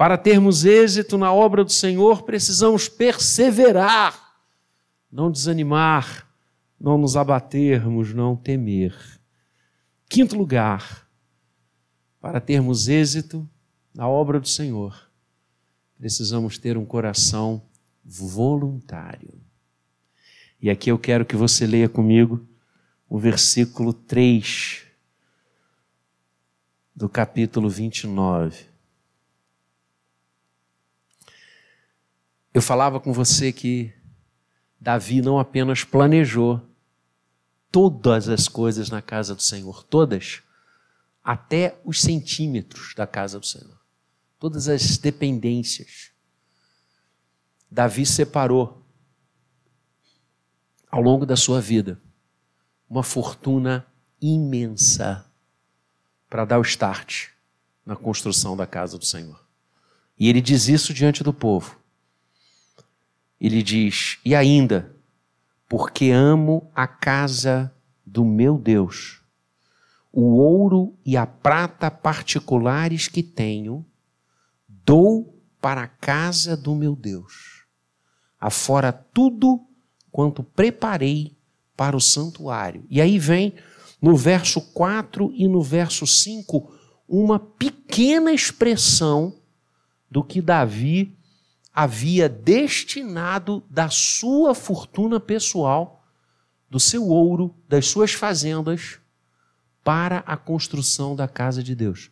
Para 0.00 0.16
termos 0.16 0.64
êxito 0.64 1.18
na 1.18 1.30
obra 1.30 1.62
do 1.62 1.70
Senhor, 1.70 2.22
precisamos 2.22 2.88
perseverar, 2.88 4.34
não 5.12 5.30
desanimar, 5.30 6.26
não 6.80 6.96
nos 6.96 7.18
abatermos, 7.18 8.14
não 8.14 8.34
temer. 8.34 8.96
Quinto 10.08 10.38
lugar, 10.38 11.06
para 12.18 12.40
termos 12.40 12.88
êxito 12.88 13.46
na 13.94 14.08
obra 14.08 14.40
do 14.40 14.48
Senhor, 14.48 15.10
precisamos 15.98 16.56
ter 16.56 16.78
um 16.78 16.86
coração 16.86 17.60
voluntário. 18.02 19.38
E 20.62 20.70
aqui 20.70 20.90
eu 20.90 20.98
quero 20.98 21.26
que 21.26 21.36
você 21.36 21.66
leia 21.66 21.90
comigo 21.90 22.48
o 23.06 23.18
versículo 23.18 23.92
3 23.92 24.82
do 26.96 27.06
capítulo 27.06 27.68
29. 27.68 28.69
Eu 32.52 32.62
falava 32.62 32.98
com 33.00 33.12
você 33.12 33.52
que 33.52 33.92
Davi 34.80 35.22
não 35.22 35.38
apenas 35.38 35.84
planejou 35.84 36.60
todas 37.70 38.28
as 38.28 38.48
coisas 38.48 38.90
na 38.90 39.00
casa 39.00 39.34
do 39.34 39.42
Senhor, 39.42 39.84
todas, 39.84 40.42
até 41.22 41.80
os 41.84 42.00
centímetros 42.00 42.94
da 42.94 43.06
casa 43.06 43.38
do 43.38 43.46
Senhor 43.46 43.80
todas 44.40 44.68
as 44.68 44.96
dependências. 44.96 46.10
Davi 47.70 48.06
separou, 48.06 48.82
ao 50.90 51.00
longo 51.00 51.26
da 51.26 51.36
sua 51.36 51.60
vida, 51.60 52.00
uma 52.88 53.04
fortuna 53.04 53.86
imensa 54.20 55.30
para 56.28 56.44
dar 56.44 56.58
o 56.58 56.62
start 56.62 57.28
na 57.84 57.94
construção 57.94 58.56
da 58.56 58.66
casa 58.66 58.98
do 58.98 59.04
Senhor. 59.04 59.46
E 60.18 60.28
ele 60.28 60.40
diz 60.40 60.66
isso 60.66 60.92
diante 60.92 61.22
do 61.22 61.32
povo. 61.32 61.78
Ele 63.40 63.62
diz: 63.62 64.18
E 64.24 64.34
ainda, 64.34 64.94
porque 65.68 66.10
amo 66.10 66.70
a 66.74 66.86
casa 66.86 67.74
do 68.04 68.24
meu 68.24 68.58
Deus, 68.58 69.22
o 70.12 70.36
ouro 70.36 70.94
e 71.06 71.16
a 71.16 71.26
prata 71.26 71.90
particulares 71.90 73.08
que 73.08 73.22
tenho, 73.22 73.86
dou 74.68 75.40
para 75.60 75.82
a 75.82 75.88
casa 75.88 76.56
do 76.56 76.74
meu 76.74 76.96
Deus, 76.96 77.64
afora 78.38 78.92
tudo 78.92 79.60
quanto 80.10 80.42
preparei 80.42 81.36
para 81.76 81.96
o 81.96 82.00
santuário. 82.00 82.84
E 82.90 83.00
aí 83.00 83.18
vem 83.18 83.54
no 84.02 84.16
verso 84.16 84.60
4 84.72 85.32
e 85.34 85.46
no 85.46 85.62
verso 85.62 86.06
5 86.06 86.72
uma 87.08 87.38
pequena 87.38 88.32
expressão 88.32 89.36
do 90.10 90.22
que 90.22 90.40
Davi 90.40 91.16
havia 91.72 92.28
destinado 92.28 93.62
da 93.70 93.88
sua 93.88 94.54
fortuna 94.54 95.20
pessoal, 95.20 96.04
do 96.68 96.78
seu 96.78 97.06
ouro, 97.06 97.54
das 97.68 97.86
suas 97.86 98.12
fazendas, 98.12 98.98
para 99.82 100.18
a 100.18 100.36
construção 100.36 101.16
da 101.16 101.26
casa 101.26 101.62
de 101.62 101.74
Deus. 101.74 102.10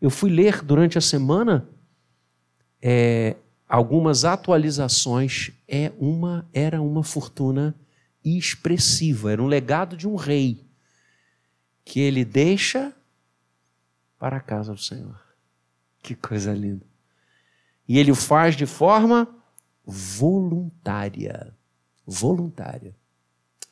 Eu 0.00 0.10
fui 0.10 0.30
ler 0.30 0.62
durante 0.62 0.96
a 0.96 1.00
semana 1.00 1.68
é, 2.80 3.36
algumas 3.68 4.24
atualizações, 4.24 5.52
é 5.68 5.92
uma, 5.98 6.48
era 6.52 6.80
uma 6.80 7.02
fortuna 7.02 7.74
expressiva, 8.24 9.32
era 9.32 9.42
um 9.42 9.46
legado 9.46 9.96
de 9.96 10.08
um 10.08 10.16
rei 10.16 10.66
que 11.84 12.00
ele 12.00 12.24
deixa 12.24 12.94
para 14.18 14.36
a 14.36 14.40
casa 14.40 14.72
do 14.72 14.80
Senhor. 14.80 15.20
Que 16.02 16.14
coisa 16.14 16.52
linda. 16.52 16.89
E 17.90 17.98
ele 17.98 18.12
o 18.12 18.14
faz 18.14 18.54
de 18.54 18.66
forma 18.66 19.26
voluntária. 19.84 21.52
Voluntária. 22.06 22.94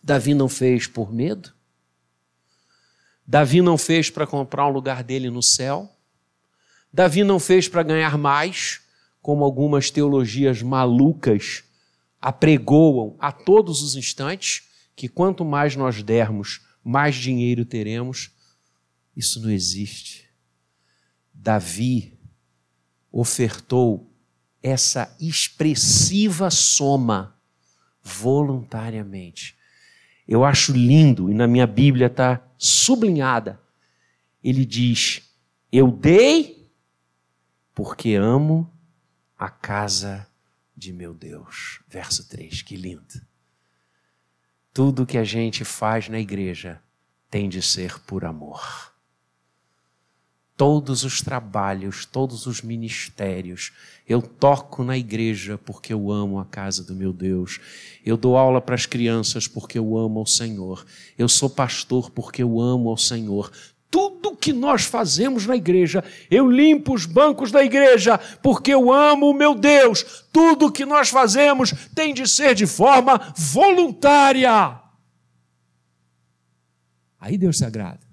Davi 0.03 0.35
não 0.35 0.49
fez 0.49 0.89
por 0.89 1.13
medo. 1.13 1.55
Davi 3.25 3.63
não 3.63 3.79
fez 3.79 4.11
para 4.11 4.27
comprar 4.27 4.67
um 4.67 4.73
lugar 4.73 5.05
dele 5.05 5.31
no 5.31 5.41
céu. 5.41 5.89
Davi 6.93 7.23
não 7.23 7.39
fez 7.39 7.69
para 7.69 7.85
ganhar 7.85 8.19
mais 8.19 8.81
como 9.23 9.45
algumas 9.45 9.89
teologias 9.89 10.63
malucas 10.63 11.63
apregoam 12.21 13.15
a 13.21 13.31
todos 13.31 13.83
os 13.83 13.95
instantes, 13.95 14.69
que 14.97 15.09
quanto 15.09 15.45
mais 15.45 15.77
nós 15.77 16.03
dermos, 16.03 16.61
mais 16.83 17.15
dinheiro 17.15 17.65
teremos. 17.65 18.33
Isso 19.15 19.41
não 19.41 19.51
existe. 19.53 20.29
Davi 21.33 22.18
ofertou 23.11 24.13
essa 24.63 25.15
expressiva 25.21 26.51
soma 26.51 27.37
voluntariamente. 28.03 29.57
Eu 30.27 30.45
acho 30.45 30.73
lindo, 30.73 31.31
e 31.31 31.35
na 31.35 31.47
minha 31.47 31.67
Bíblia 31.67 32.07
está 32.07 32.43
sublinhada. 32.59 33.61
Ele 34.43 34.65
diz: 34.65 35.23
Eu 35.73 35.91
dei 35.91 36.71
porque 37.75 38.15
amo 38.15 38.71
a 39.39 39.49
casa 39.49 40.27
de 40.77 40.93
meu 40.93 41.15
Deus. 41.15 41.81
Verso 41.89 42.29
3, 42.29 42.63
que 42.63 42.77
lindo. 42.77 43.21
Tudo 44.73 45.07
que 45.07 45.19
a 45.19 45.25
gente 45.25 45.65
faz 45.65 46.09
na 46.09 46.19
igreja 46.19 46.83
tem 47.31 47.49
de 47.49 47.63
ser 47.63 47.99
por 48.01 48.25
amor. 48.25 48.93
Todos 50.59 51.05
os 51.05 51.23
trabalhos, 51.23 52.05
todos 52.05 52.45
os 52.45 52.61
ministérios, 52.61 53.73
eu 54.07 54.21
toco 54.21 54.85
na 54.85 54.99
igreja 54.99 55.57
porque 55.57 55.95
eu 55.95 56.11
amo 56.11 56.39
a 56.39 56.45
casa 56.45 56.85
do 56.85 56.95
meu 56.95 57.13
Deus. 57.13 57.61
Eu 58.05 58.17
dou 58.17 58.37
aula 58.37 58.61
para 58.61 58.75
as 58.75 58.85
crianças 58.85 59.49
porque 59.49 59.79
eu 59.79 59.97
amo 59.97 60.19
ao 60.19 60.27
Senhor. 60.27 60.85
Eu 61.17 61.29
sou 61.29 61.49
pastor 61.49 62.11
porque 62.11 62.43
eu 62.43 62.61
amo 62.61 62.91
ao 62.91 62.99
Senhor 62.99 63.51
tudo 63.91 64.37
que 64.37 64.53
nós 64.53 64.85
fazemos 64.85 65.47
na 65.47 65.57
igreja. 65.57 66.05
Eu 66.31 66.51
limpo 66.51 66.95
os 66.95 67.07
bancos 67.07 67.51
da 67.51 67.65
igreja 67.65 68.19
porque 68.43 68.73
eu 68.73 68.93
amo 68.93 69.31
o 69.31 69.35
meu 69.35 69.55
Deus. 69.55 70.27
Tudo 70.33 70.73
que 70.73 70.85
nós 70.85 71.09
fazemos 71.09 71.73
tem 71.95 72.13
de 72.13 72.27
ser 72.27 72.55
de 72.55 72.67
forma 72.67 73.33
voluntária. 73.37 74.81
Aí 77.21 77.39
Deus 77.39 77.59
se 77.59 77.65
agrada. 77.65 78.08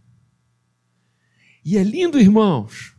E 1.66 1.80
é 1.80 1.84
lindo, 1.84 2.20
irmãos. 2.20 2.94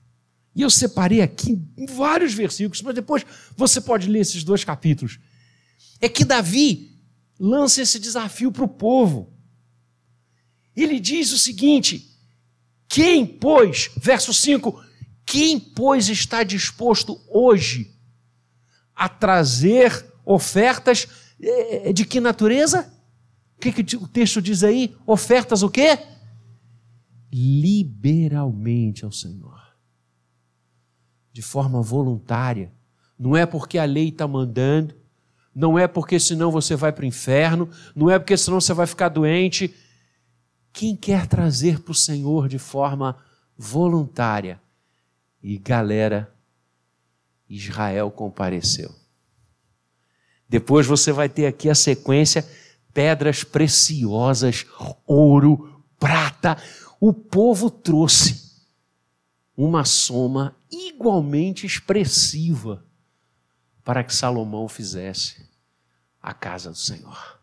E 0.53 0.63
eu 0.63 0.69
separei 0.69 1.23
aqui 1.23 1.63
vários 1.91 2.35
versículos, 2.35 2.83
mas 2.83 2.95
depois 2.95 3.25
você 3.57 3.81
pode 3.81 4.09
ler 4.09 4.21
esses 4.21 4.43
dois 4.43 4.65
capítulos. 4.65 5.21
É 6.01 6.09
que 6.09 6.25
Davi 6.25 6.99
lança 7.39 7.81
esse 7.81 8.01
desafio 8.01 8.51
para 8.51 8.65
o 8.65 8.69
povo. 8.69 9.33
Ele 10.75 10.99
diz 10.99 11.31
o 11.31 11.39
seguinte: 11.39 12.11
quem, 12.89 13.25
pois, 13.25 13.91
verso 13.99 14.35
5, 14.35 14.83
quem, 15.25 15.61
pois, 15.61 16.09
está 16.09 16.43
disposto 16.43 17.21
hoje 17.29 17.95
a 18.95 19.09
trazer 19.09 20.07
ofertas 20.25 21.07
eh, 21.41 21.93
de 21.93 22.05
que 22.05 22.19
natureza? 22.19 22.93
O 23.57 23.61
que, 23.61 23.83
que 23.85 23.97
o 23.97 24.09
texto 24.09 24.43
diz 24.43 24.65
aí? 24.65 24.97
Ofertas 25.07 25.63
o 25.63 25.71
quê? 25.71 25.99
Liberalmente 27.39 29.05
ao 29.05 29.13
Senhor. 29.13 29.61
De 31.33 31.43
forma 31.43 31.83
voluntária. 31.83 32.73
Não 33.19 33.37
é 33.37 33.45
porque 33.45 33.79
a 33.79 33.85
lei 33.85 34.09
está 34.09 34.27
mandando, 34.27 34.95
não 35.55 35.79
é 35.79 35.87
porque 35.87 36.19
senão 36.19 36.51
você 36.51 36.77
vai 36.77 36.93
para 36.93 37.03
o 37.03 37.07
inferno, 37.07 37.69
não 37.95 38.11
é 38.11 38.19
porque 38.19 38.37
senão 38.37 38.61
você 38.61 38.73
vai 38.73 38.87
ficar 38.87 39.09
doente 39.09 39.75
quem 40.77 40.95
quer 40.95 41.27
trazer 41.27 41.81
para 41.81 41.93
o 41.93 41.95
Senhor 41.95 42.49
de 42.49 42.59
forma 42.59 43.17
voluntária? 43.57 44.61
E 45.43 45.57
galera, 45.57 46.31
Israel 47.49 48.11
compareceu. 48.11 48.95
Depois 50.47 50.87
você 50.87 51.13
vai 51.13 51.31
ter 51.31 51.47
aqui 51.47 51.71
a 51.71 51.75
sequência: 51.75 52.47
pedras 52.93 53.43
preciosas, 53.43 54.67
ouro, 55.07 55.83
prata. 55.99 56.59
O 57.01 57.13
povo 57.13 57.71
trouxe 57.71 58.47
uma 59.57 59.85
soma 59.85 60.57
igualmente 60.71 61.67
expressiva 61.67 62.85
para 63.85 64.03
que 64.03 64.15
Salomão 64.15 64.69
fizesse 64.69 65.49
a 66.21 66.35
casa 66.35 66.71
do 66.71 66.77
Senhor. 66.77 67.41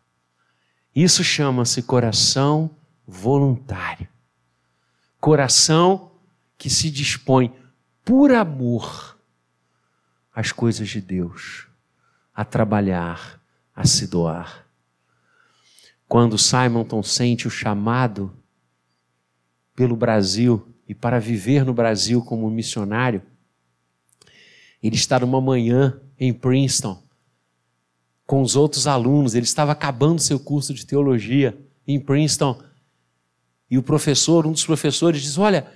Isso 0.94 1.24
chama-se 1.24 1.82
coração 1.82 2.76
voluntário. 3.06 4.08
Coração 5.20 6.12
que 6.58 6.68
se 6.68 6.90
dispõe 6.90 7.54
por 8.04 8.32
amor 8.32 9.18
às 10.34 10.52
coisas 10.52 10.88
de 10.88 11.00
Deus, 11.00 11.66
a 12.34 12.44
trabalhar, 12.44 13.40
a 13.74 13.86
se 13.86 14.06
doar. 14.06 14.66
Quando 16.06 16.38
Simonton 16.38 17.02
sente 17.02 17.48
o 17.48 17.50
chamado 17.50 18.36
pelo 19.74 19.96
Brasil 19.96 20.68
e 20.88 20.94
para 20.94 21.18
viver 21.18 21.64
no 21.64 21.74
Brasil 21.74 22.22
como 22.22 22.50
missionário, 22.50 23.22
ele 24.82 24.96
está 24.96 25.18
numa 25.18 25.40
manhã 25.40 26.00
em 26.18 26.32
Princeton 26.32 27.04
com 28.26 28.40
os 28.40 28.56
outros 28.56 28.86
alunos, 28.86 29.34
ele 29.34 29.44
estava 29.44 29.72
acabando 29.72 30.20
seu 30.20 30.38
curso 30.38 30.72
de 30.72 30.86
teologia 30.86 31.58
em 31.86 32.00
Princeton. 32.00 32.60
E 33.70 33.76
o 33.76 33.82
professor, 33.82 34.46
um 34.46 34.52
dos 34.52 34.64
professores, 34.64 35.22
diz: 35.22 35.38
Olha, 35.38 35.66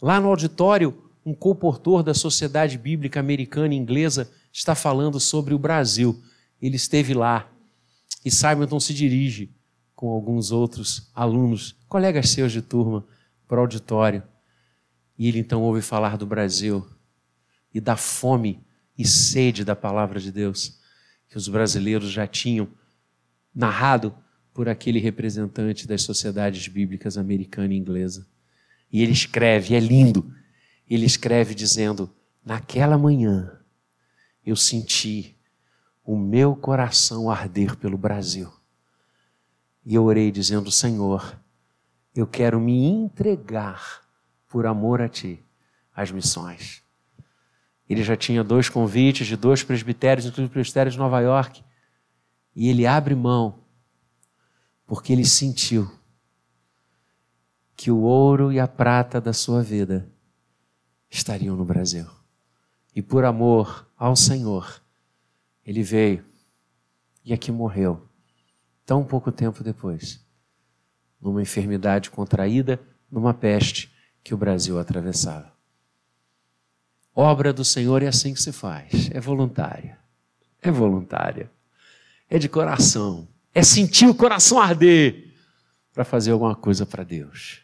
lá 0.00 0.20
no 0.20 0.28
auditório, 0.28 1.10
um 1.24 1.34
comportor 1.34 2.02
da 2.02 2.14
Sociedade 2.14 2.76
Bíblica 2.76 3.20
Americana 3.20 3.74
e 3.74 3.76
Inglesa 3.76 4.30
está 4.52 4.74
falando 4.74 5.20
sobre 5.20 5.54
o 5.54 5.58
Brasil. 5.58 6.20
Ele 6.60 6.76
esteve 6.76 7.14
lá. 7.14 7.48
E 8.24 8.30
Simonton 8.30 8.78
se 8.78 8.94
dirige 8.94 9.50
com 9.94 10.08
alguns 10.10 10.50
outros 10.50 11.10
alunos, 11.14 11.76
colegas 11.88 12.30
seus 12.30 12.52
de 12.52 12.62
turma, 12.62 13.04
para 13.52 13.58
o 13.58 13.64
auditório. 13.64 14.22
E 15.18 15.28
ele 15.28 15.38
então 15.38 15.60
ouve 15.60 15.82
falar 15.82 16.16
do 16.16 16.24
Brasil 16.24 16.88
e 17.74 17.82
da 17.82 17.98
fome 17.98 18.64
e 18.96 19.06
sede 19.06 19.62
da 19.62 19.76
palavra 19.76 20.18
de 20.18 20.32
Deus 20.32 20.80
que 21.28 21.36
os 21.36 21.48
brasileiros 21.48 22.10
já 22.10 22.26
tinham 22.26 22.66
narrado 23.54 24.16
por 24.54 24.70
aquele 24.70 24.98
representante 24.98 25.86
das 25.86 26.00
sociedades 26.00 26.66
bíblicas 26.66 27.18
americana 27.18 27.74
e 27.74 27.76
inglesa. 27.76 28.26
E 28.90 29.02
ele 29.02 29.12
escreve, 29.12 29.74
é 29.74 29.80
lindo, 29.80 30.34
ele 30.88 31.04
escreve 31.04 31.54
dizendo: 31.54 32.10
Naquela 32.42 32.96
manhã 32.96 33.60
eu 34.46 34.56
senti 34.56 35.36
o 36.02 36.16
meu 36.16 36.56
coração 36.56 37.30
arder 37.30 37.76
pelo 37.76 37.98
Brasil. 37.98 38.50
E 39.84 39.94
eu 39.94 40.04
orei 40.04 40.30
dizendo: 40.30 40.70
Senhor, 40.70 41.41
eu 42.14 42.26
quero 42.26 42.60
me 42.60 42.84
entregar 42.84 44.02
por 44.48 44.66
amor 44.66 45.00
a 45.00 45.08
Ti 45.08 45.42
às 45.94 46.10
missões. 46.10 46.82
Ele 47.88 48.02
já 48.02 48.16
tinha 48.16 48.44
dois 48.44 48.68
convites 48.68 49.26
de 49.26 49.36
dois 49.36 49.62
presbitérios, 49.62 50.26
inclusive 50.26 50.48
o 50.48 50.52
presbitério 50.52 50.92
de 50.92 50.98
Nova 50.98 51.20
York. 51.20 51.62
E 52.54 52.68
ele 52.68 52.86
abre 52.86 53.14
mão, 53.14 53.60
porque 54.86 55.12
ele 55.12 55.24
sentiu 55.24 55.90
que 57.74 57.90
o 57.90 58.00
ouro 58.00 58.52
e 58.52 58.60
a 58.60 58.68
prata 58.68 59.20
da 59.20 59.32
sua 59.32 59.62
vida 59.62 60.08
estariam 61.10 61.56
no 61.56 61.64
Brasil. 61.64 62.06
E 62.94 63.02
por 63.02 63.24
amor 63.24 63.86
ao 63.96 64.14
Senhor, 64.14 64.82
ele 65.64 65.82
veio 65.82 66.24
e 67.24 67.32
aqui 67.32 67.50
morreu, 67.50 68.06
tão 68.84 69.04
pouco 69.04 69.30
tempo 69.30 69.62
depois, 69.62 70.21
numa 71.22 71.40
enfermidade 71.40 72.10
contraída, 72.10 72.80
numa 73.10 73.32
peste 73.32 73.92
que 74.24 74.34
o 74.34 74.36
Brasil 74.36 74.78
atravessava. 74.78 75.52
Obra 77.14 77.52
do 77.52 77.64
Senhor 77.64 78.02
é 78.02 78.08
assim 78.08 78.34
que 78.34 78.42
se 78.42 78.50
faz, 78.52 79.10
é 79.12 79.20
voluntária. 79.20 79.98
É 80.60 80.70
voluntária. 80.70 81.50
É 82.28 82.38
de 82.38 82.48
coração. 82.48 83.28
É 83.54 83.62
sentir 83.62 84.06
o 84.06 84.14
coração 84.14 84.58
arder 84.58 85.32
para 85.92 86.04
fazer 86.04 86.30
alguma 86.30 86.56
coisa 86.56 86.86
para 86.86 87.04
Deus. 87.04 87.60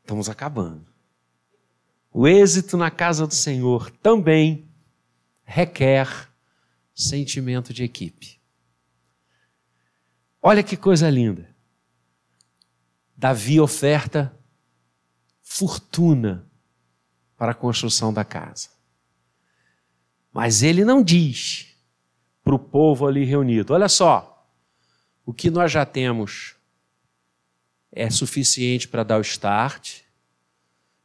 Estamos 0.00 0.28
acabando. 0.28 0.84
O 2.12 2.26
êxito 2.26 2.76
na 2.76 2.90
casa 2.90 3.26
do 3.26 3.34
Senhor 3.34 3.90
também 3.90 4.68
requer 5.44 6.28
sentimento 6.94 7.72
de 7.72 7.84
equipe. 7.84 8.40
Olha 10.42 10.62
que 10.62 10.76
coisa 10.76 11.08
linda. 11.08 11.51
Davi 13.22 13.60
oferta 13.60 14.36
fortuna 15.40 16.44
para 17.36 17.52
a 17.52 17.54
construção 17.54 18.12
da 18.12 18.24
casa. 18.24 18.68
Mas 20.32 20.64
ele 20.64 20.84
não 20.84 21.04
diz 21.04 21.68
para 22.42 22.56
o 22.56 22.58
povo 22.58 23.06
ali 23.06 23.24
reunido: 23.24 23.74
olha 23.74 23.88
só, 23.88 24.52
o 25.24 25.32
que 25.32 25.52
nós 25.52 25.70
já 25.70 25.86
temos 25.86 26.56
é 27.92 28.10
suficiente 28.10 28.88
para 28.88 29.04
dar 29.04 29.18
o 29.18 29.22
start. 29.22 30.00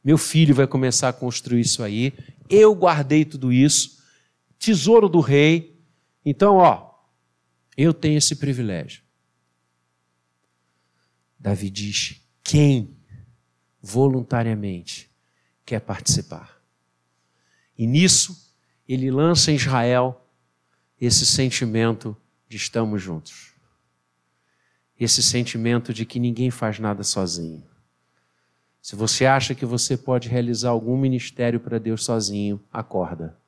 Meu 0.02 0.18
filho 0.18 0.56
vai 0.56 0.66
começar 0.66 1.10
a 1.10 1.12
construir 1.12 1.60
isso 1.60 1.84
aí. 1.84 2.12
Eu 2.50 2.74
guardei 2.74 3.24
tudo 3.24 3.52
isso. 3.52 4.02
Tesouro 4.58 5.08
do 5.08 5.20
rei. 5.20 5.80
Então, 6.24 6.56
ó, 6.56 6.94
eu 7.76 7.94
tenho 7.94 8.18
esse 8.18 8.34
privilégio. 8.34 9.07
Davi 11.38 11.70
diz: 11.70 12.20
quem 12.42 12.96
voluntariamente 13.80 15.10
quer 15.64 15.80
participar. 15.80 16.60
E 17.76 17.86
nisso, 17.86 18.54
ele 18.88 19.10
lança 19.10 19.52
em 19.52 19.54
Israel 19.54 20.26
esse 21.00 21.24
sentimento 21.24 22.16
de 22.48 22.56
estamos 22.56 23.00
juntos. 23.00 23.52
Esse 24.98 25.22
sentimento 25.22 25.94
de 25.94 26.04
que 26.04 26.18
ninguém 26.18 26.50
faz 26.50 26.78
nada 26.78 27.04
sozinho. 27.04 27.62
Se 28.80 28.96
você 28.96 29.26
acha 29.26 29.54
que 29.54 29.66
você 29.66 29.96
pode 29.96 30.28
realizar 30.28 30.70
algum 30.70 30.96
ministério 30.96 31.60
para 31.60 31.78
Deus 31.78 32.04
sozinho, 32.04 32.60
acorda. 32.72 33.38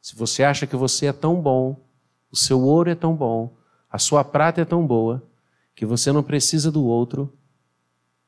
Se 0.00 0.14
você 0.16 0.42
acha 0.42 0.66
que 0.66 0.76
você 0.76 1.06
é 1.06 1.12
tão 1.12 1.40
bom, 1.40 1.84
o 2.30 2.36
seu 2.36 2.60
ouro 2.60 2.88
é 2.88 2.94
tão 2.94 3.14
bom, 3.14 3.54
a 3.90 3.98
sua 3.98 4.24
prata 4.24 4.60
é 4.60 4.64
tão 4.64 4.86
boa, 4.86 5.22
que 5.74 5.86
você 5.86 6.12
não 6.12 6.22
precisa 6.22 6.70
do 6.70 6.84
outro, 6.84 7.36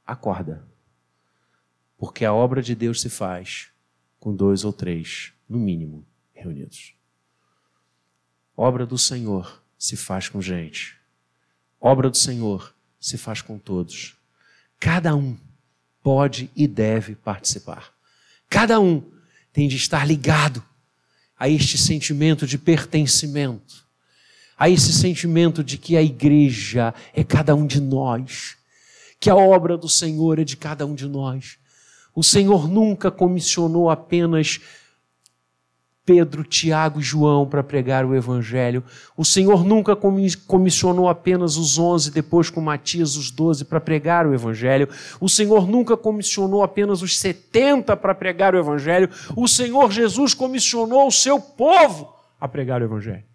acorda. 0.06 0.66
Porque 1.96 2.24
a 2.24 2.32
obra 2.32 2.62
de 2.62 2.74
Deus 2.74 3.00
se 3.00 3.08
faz 3.08 3.70
com 4.18 4.34
dois 4.34 4.64
ou 4.64 4.72
três, 4.72 5.32
no 5.48 5.58
mínimo, 5.58 6.06
reunidos. 6.32 6.94
Obra 8.56 8.86
do 8.86 8.96
Senhor 8.96 9.62
se 9.78 9.96
faz 9.96 10.28
com 10.28 10.40
gente. 10.40 10.98
Obra 11.80 12.08
do 12.08 12.16
Senhor 12.16 12.74
se 12.98 13.18
faz 13.18 13.42
com 13.42 13.58
todos. 13.58 14.16
Cada 14.78 15.14
um 15.14 15.36
pode 16.02 16.50
e 16.54 16.66
deve 16.66 17.14
participar. 17.14 17.92
Cada 18.48 18.78
um 18.80 19.12
tem 19.52 19.68
de 19.68 19.76
estar 19.76 20.06
ligado 20.06 20.64
a 21.38 21.48
este 21.48 21.76
sentimento 21.76 22.46
de 22.46 22.56
pertencimento, 22.56 23.83
a 24.64 24.70
esse 24.70 24.94
sentimento 24.94 25.62
de 25.62 25.76
que 25.76 25.94
a 25.94 26.02
igreja 26.02 26.94
é 27.12 27.22
cada 27.22 27.54
um 27.54 27.66
de 27.66 27.82
nós, 27.82 28.56
que 29.20 29.28
a 29.28 29.36
obra 29.36 29.76
do 29.76 29.90
Senhor 29.90 30.38
é 30.38 30.44
de 30.44 30.56
cada 30.56 30.86
um 30.86 30.94
de 30.94 31.06
nós. 31.06 31.58
O 32.14 32.24
Senhor 32.24 32.66
nunca 32.66 33.10
comissionou 33.10 33.90
apenas 33.90 34.62
Pedro, 36.06 36.42
Tiago 36.42 36.98
e 36.98 37.02
João 37.02 37.46
para 37.46 37.62
pregar 37.62 38.06
o 38.06 38.14
Evangelho. 38.14 38.82
O 39.14 39.22
Senhor 39.22 39.66
nunca 39.66 39.94
comissionou 39.94 41.10
apenas 41.10 41.58
os 41.58 41.78
onze, 41.78 42.10
depois 42.10 42.48
com 42.48 42.62
Matias 42.62 43.16
os 43.16 43.30
doze 43.30 43.66
para 43.66 43.82
pregar 43.82 44.26
o 44.26 44.32
Evangelho. 44.32 44.88
O 45.20 45.28
Senhor 45.28 45.68
nunca 45.68 45.94
comissionou 45.94 46.62
apenas 46.62 47.02
os 47.02 47.18
setenta 47.18 47.94
para 47.94 48.14
pregar 48.14 48.54
o 48.54 48.58
Evangelho. 48.58 49.10
O 49.36 49.46
Senhor 49.46 49.92
Jesus 49.92 50.32
comissionou 50.32 51.06
o 51.06 51.12
seu 51.12 51.38
povo 51.38 52.14
a 52.40 52.48
pregar 52.48 52.80
o 52.80 52.84
Evangelho. 52.86 53.33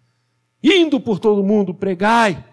Indo 0.62 1.00
por 1.00 1.18
todo 1.18 1.42
mundo, 1.42 1.74
pregai. 1.74 2.44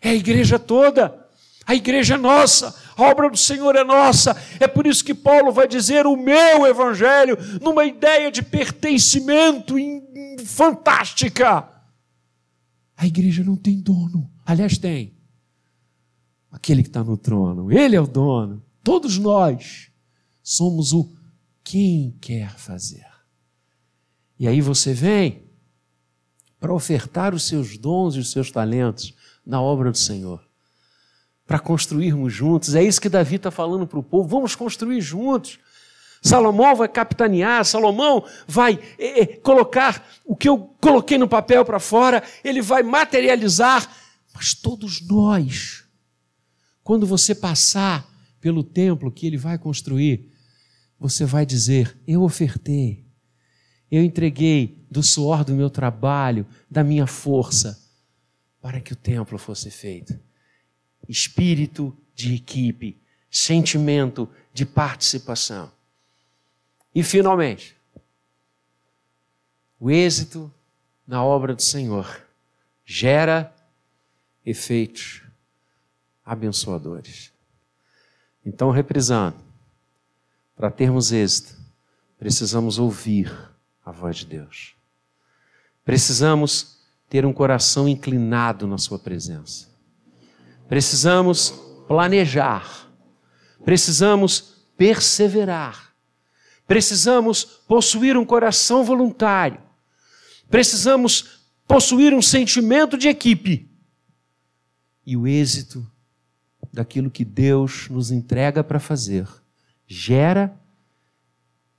É 0.00 0.10
a 0.10 0.14
igreja 0.14 0.58
toda. 0.58 1.24
A 1.66 1.74
igreja 1.74 2.14
é 2.14 2.18
nossa, 2.18 2.74
a 2.94 3.02
obra 3.04 3.30
do 3.30 3.38
Senhor 3.38 3.74
é 3.74 3.82
nossa. 3.82 4.36
É 4.60 4.68
por 4.68 4.86
isso 4.86 5.02
que 5.02 5.14
Paulo 5.14 5.50
vai 5.50 5.66
dizer 5.66 6.06
o 6.06 6.16
meu 6.16 6.66
evangelho, 6.66 7.38
numa 7.62 7.86
ideia 7.86 8.30
de 8.30 8.42
pertencimento 8.42 9.74
fantástica. 10.44 11.66
A 12.96 13.06
igreja 13.06 13.42
não 13.42 13.56
tem 13.56 13.80
dono. 13.80 14.30
Aliás, 14.44 14.76
tem. 14.76 15.14
Aquele 16.50 16.82
que 16.82 16.88
está 16.88 17.02
no 17.02 17.16
trono. 17.16 17.72
Ele 17.72 17.96
é 17.96 18.00
o 18.00 18.06
dono. 18.06 18.62
Todos 18.82 19.18
nós 19.18 19.90
somos 20.42 20.92
o 20.92 21.10
quem 21.64 22.14
quer 22.20 22.54
fazer. 22.56 23.06
E 24.38 24.46
aí 24.46 24.60
você 24.60 24.92
vem 24.92 25.43
para 26.64 26.72
ofertar 26.72 27.34
os 27.34 27.42
seus 27.42 27.76
dons 27.76 28.16
e 28.16 28.20
os 28.20 28.32
seus 28.32 28.50
talentos 28.50 29.12
na 29.44 29.60
obra 29.60 29.90
do 29.90 29.98
Senhor 29.98 30.42
para 31.46 31.58
construirmos 31.58 32.32
juntos. 32.32 32.74
É 32.74 32.82
isso 32.82 32.98
que 32.98 33.10
Davi 33.10 33.36
está 33.36 33.50
falando 33.50 33.86
para 33.86 33.98
o 33.98 34.02
povo. 34.02 34.26
Vamos 34.26 34.54
construir 34.56 35.02
juntos. 35.02 35.58
Salomão 36.22 36.74
vai 36.74 36.88
capitanear, 36.88 37.66
Salomão 37.66 38.24
vai 38.48 38.80
é, 38.98 39.20
é 39.20 39.26
colocar 39.26 40.08
o 40.24 40.34
que 40.34 40.48
eu 40.48 40.56
coloquei 40.80 41.18
no 41.18 41.28
papel 41.28 41.66
para 41.66 41.78
fora, 41.78 42.22
ele 42.42 42.62
vai 42.62 42.82
materializar. 42.82 43.86
Mas 44.34 44.54
todos 44.54 45.06
nós, 45.06 45.84
quando 46.82 47.06
você 47.06 47.34
passar 47.34 48.08
pelo 48.40 48.64
templo 48.64 49.12
que 49.12 49.26
ele 49.26 49.36
vai 49.36 49.58
construir, 49.58 50.32
você 50.98 51.26
vai 51.26 51.44
dizer: 51.44 51.94
Eu 52.06 52.22
ofertei, 52.22 53.04
eu 53.90 54.02
entreguei 54.02 54.82
do 54.94 55.02
suor 55.02 55.42
do 55.42 55.52
meu 55.52 55.68
trabalho, 55.68 56.46
da 56.70 56.84
minha 56.84 57.04
força, 57.04 57.82
para 58.62 58.80
que 58.80 58.92
o 58.92 58.96
templo 58.96 59.36
fosse 59.36 59.68
feito. 59.68 60.16
Espírito 61.08 61.94
de 62.14 62.36
equipe, 62.36 63.02
sentimento 63.28 64.30
de 64.52 64.64
participação. 64.64 65.72
E, 66.94 67.02
finalmente, 67.02 67.76
o 69.80 69.90
êxito 69.90 70.48
na 71.04 71.24
obra 71.24 71.56
do 71.56 71.62
Senhor 71.62 72.24
gera 72.84 73.52
efeitos 74.46 75.22
abençoadores. 76.24 77.32
Então, 78.46 78.70
reprisando, 78.70 79.38
para 80.54 80.70
termos 80.70 81.10
êxito, 81.10 81.56
precisamos 82.16 82.78
ouvir 82.78 83.36
a 83.84 83.90
voz 83.90 84.18
de 84.18 84.26
Deus. 84.26 84.76
Precisamos 85.84 86.78
ter 87.08 87.26
um 87.26 87.32
coração 87.32 87.88
inclinado 87.88 88.66
na 88.66 88.78
Sua 88.78 88.98
presença. 88.98 89.68
Precisamos 90.68 91.50
planejar. 91.86 92.90
Precisamos 93.64 94.54
perseverar. 94.76 95.94
Precisamos 96.66 97.44
possuir 97.44 98.16
um 98.16 98.24
coração 98.24 98.82
voluntário. 98.82 99.60
Precisamos 100.48 101.40
possuir 101.66 102.14
um 102.14 102.22
sentimento 102.22 102.96
de 102.96 103.08
equipe. 103.08 103.70
E 105.06 105.16
o 105.16 105.26
êxito 105.26 105.86
daquilo 106.72 107.10
que 107.10 107.24
Deus 107.24 107.88
nos 107.88 108.10
entrega 108.10 108.64
para 108.64 108.80
fazer 108.80 109.28
gera 109.86 110.58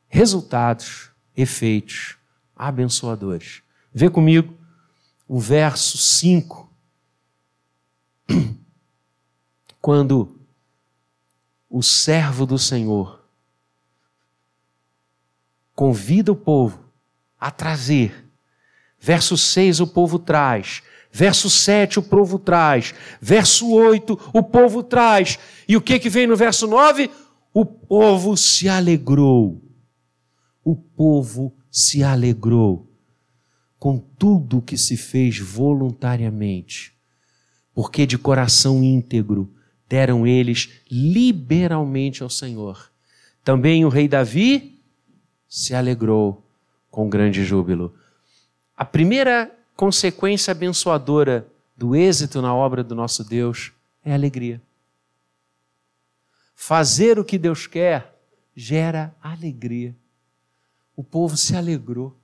resultados, 0.08 1.10
efeitos 1.36 2.16
abençoadores. 2.56 3.65
Vê 3.98 4.10
comigo 4.10 4.54
o 5.26 5.40
verso 5.40 5.98
5. 5.98 6.70
Quando 9.82 10.38
o 11.70 11.82
servo 11.82 12.46
do 12.46 12.60
Senhor 12.60 13.26
convida 15.74 16.30
o 16.30 16.36
povo 16.36 16.92
a 17.40 17.50
trazer. 17.50 18.30
Verso 19.00 19.38
6 19.38 19.80
o 19.80 19.88
povo 19.88 20.20
traz. 20.20 20.84
Verso 21.10 21.50
7 21.50 22.00
o 22.00 22.04
povo 22.04 22.38
traz. 22.38 22.94
Verso 23.22 23.72
8 23.72 24.32
o 24.34 24.44
povo 24.44 24.84
traz. 24.84 25.40
E 25.70 25.78
o 25.78 25.82
que 25.82 26.00
que 26.00 26.10
vem 26.10 26.28
no 26.28 26.36
verso 26.36 26.68
9? 26.68 27.10
O 27.54 27.66
povo 27.66 28.36
se 28.36 28.68
alegrou. 28.68 29.64
O 30.66 30.76
povo 30.76 31.56
se 31.72 32.04
alegrou 32.04 32.94
com 33.86 34.00
tudo 34.00 34.64
que 34.64 34.80
se 34.80 34.98
fez 34.98 35.38
voluntariamente, 35.38 36.92
porque 37.72 38.08
de 38.08 38.18
coração 38.18 38.84
íntegro 38.84 39.48
deram 39.88 40.26
eles 40.26 40.72
liberalmente 40.90 42.24
ao 42.24 42.30
Senhor. 42.32 42.92
Também 43.44 43.86
o 43.86 43.90
rei 43.90 44.08
Davi 44.08 44.82
se 45.48 45.76
alegrou 45.76 46.44
com 46.90 47.08
grande 47.08 47.46
júbilo. 47.46 47.94
A 48.76 48.84
primeira 48.84 49.56
consequência 49.76 50.50
abençoadora 50.50 51.48
do 51.78 51.96
êxito 51.96 52.42
na 52.42 52.56
obra 52.56 52.84
do 52.84 52.96
nosso 52.96 53.24
Deus 53.24 53.72
é 54.04 54.16
alegria. 54.16 54.60
Fazer 56.56 57.20
o 57.20 57.24
que 57.24 57.38
Deus 57.38 57.68
quer 57.68 58.20
gera 58.56 59.16
alegria. 59.22 59.96
O 60.96 61.04
povo 61.04 61.38
se 61.38 61.56
alegrou. 61.56 62.18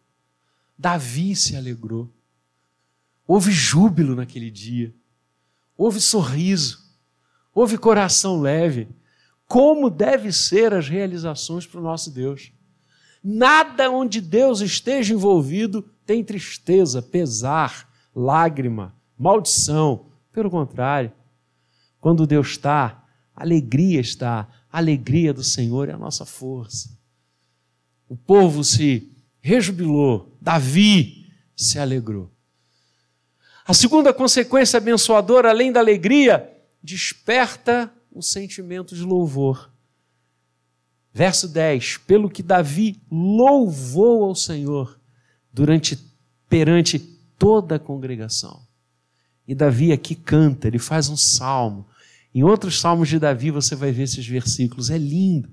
Davi 0.81 1.35
se 1.35 1.55
alegrou. 1.55 2.11
Houve 3.27 3.51
júbilo 3.51 4.15
naquele 4.15 4.49
dia. 4.49 4.91
Houve 5.77 6.01
sorriso. 6.01 6.79
Houve 7.53 7.77
coração 7.77 8.41
leve. 8.41 8.87
Como 9.45 9.91
devem 9.91 10.31
ser 10.31 10.73
as 10.73 10.89
realizações 10.89 11.67
para 11.67 11.79
o 11.79 11.83
nosso 11.83 12.09
Deus. 12.09 12.51
Nada 13.23 13.91
onde 13.91 14.19
Deus 14.19 14.59
esteja 14.59 15.13
envolvido 15.13 15.83
tem 16.03 16.23
tristeza, 16.23 16.99
pesar, 16.99 17.87
lágrima, 18.15 18.95
maldição. 19.15 20.07
Pelo 20.31 20.49
contrário, 20.49 21.11
quando 21.99 22.25
Deus 22.25 22.47
está, 22.47 23.05
alegria 23.35 23.99
está, 23.99 24.47
a 24.71 24.79
alegria 24.79 25.31
do 25.31 25.43
Senhor 25.43 25.89
é 25.89 25.93
a 25.93 25.97
nossa 25.97 26.25
força. 26.25 26.97
O 28.09 28.17
povo 28.17 28.63
se 28.63 29.11
rejubilou, 29.41 30.37
Davi 30.39 31.27
se 31.55 31.79
alegrou. 31.79 32.31
A 33.65 33.73
segunda 33.73 34.13
consequência 34.13 34.77
abençoadora, 34.77 35.49
além 35.49 35.71
da 35.71 35.79
alegria, 35.79 36.49
desperta 36.81 37.91
o 38.11 38.21
sentimento 38.21 38.95
de 38.95 39.03
louvor. 39.03 39.71
Verso 41.13 41.47
10: 41.47 41.97
Pelo 41.97 42.29
que 42.29 42.41
Davi 42.41 43.01
louvou 43.09 44.23
ao 44.23 44.35
Senhor 44.35 44.99
durante 45.51 45.97
perante 46.47 46.99
toda 47.37 47.75
a 47.75 47.79
congregação. 47.79 48.65
E 49.47 49.55
Davi 49.55 49.91
aqui 49.91 50.15
canta, 50.15 50.67
ele 50.67 50.79
faz 50.79 51.09
um 51.09 51.17
salmo, 51.17 51.87
em 52.33 52.43
outros 52.43 52.79
salmos 52.79 53.09
de 53.09 53.19
Davi 53.19 53.51
você 53.51 53.75
vai 53.75 53.91
ver 53.91 54.03
esses 54.03 54.25
versículos, 54.25 54.89
é 54.89 54.97
lindo. 54.97 55.49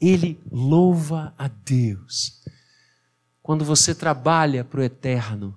Ele 0.00 0.38
louva 0.50 1.32
a 1.38 1.48
Deus. 1.48 2.42
Quando 3.46 3.64
você 3.64 3.94
trabalha 3.94 4.64
para 4.64 4.80
o 4.80 4.82
eterno, 4.82 5.56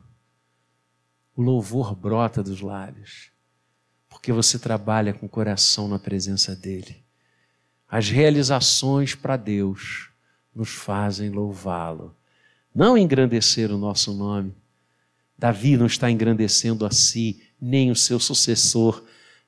o 1.35 1.41
louvor 1.41 1.95
brota 1.95 2.43
dos 2.43 2.61
lábios, 2.61 3.31
porque 4.07 4.31
você 4.31 4.59
trabalha 4.59 5.11
com 5.11 5.25
o 5.25 5.29
coração 5.29 5.87
na 5.87 5.97
presença 5.97 6.55
dEle. 6.55 7.03
As 7.89 8.07
realizações 8.07 9.15
para 9.15 9.35
Deus 9.35 10.11
nos 10.53 10.69
fazem 10.69 11.31
louvá-lo, 11.31 12.15
não 12.75 12.95
engrandecer 12.95 13.71
o 13.71 13.77
nosso 13.79 14.13
nome. 14.13 14.55
Davi 15.35 15.75
não 15.75 15.87
está 15.87 16.11
engrandecendo 16.11 16.85
a 16.85 16.91
si, 16.91 17.41
nem 17.59 17.89
o 17.89 17.95
seu 17.95 18.19
sucessor 18.19 19.03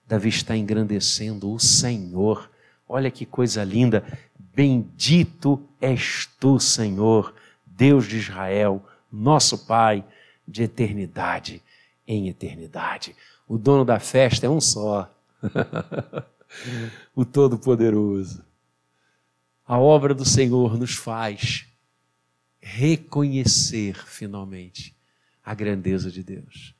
Davi 0.08 0.30
está 0.30 0.58
engrandecendo 0.58 1.54
o 1.54 1.60
Senhor. 1.60 2.50
Olha 2.90 3.12
que 3.12 3.24
coisa 3.24 3.64
linda. 3.64 4.04
Bendito 4.40 5.64
és 5.80 6.28
tu, 6.40 6.60
Senhor, 6.60 7.36
Deus 7.82 8.08
de 8.08 8.18
Israel, 8.18 8.86
nosso 9.12 9.66
Pai, 9.66 10.06
de 10.48 10.64
eternidade 10.64 11.64
em 12.08 12.30
eternidade. 12.30 13.16
O 13.48 13.58
dono 13.58 13.84
da 13.84 14.00
festa 14.00 14.46
é 14.46 14.50
um 14.50 14.62
só. 14.62 15.12
o 17.16 17.26
Todo-Poderoso. 17.26 18.46
A 19.66 19.80
obra 19.80 20.14
do 20.14 20.26
Senhor 20.26 20.78
nos 20.78 20.94
faz 20.94 21.66
reconhecer 22.62 23.96
finalmente 24.06 24.96
a 25.44 25.56
grandeza 25.56 26.12
de 26.12 26.22
Deus. 26.22 26.76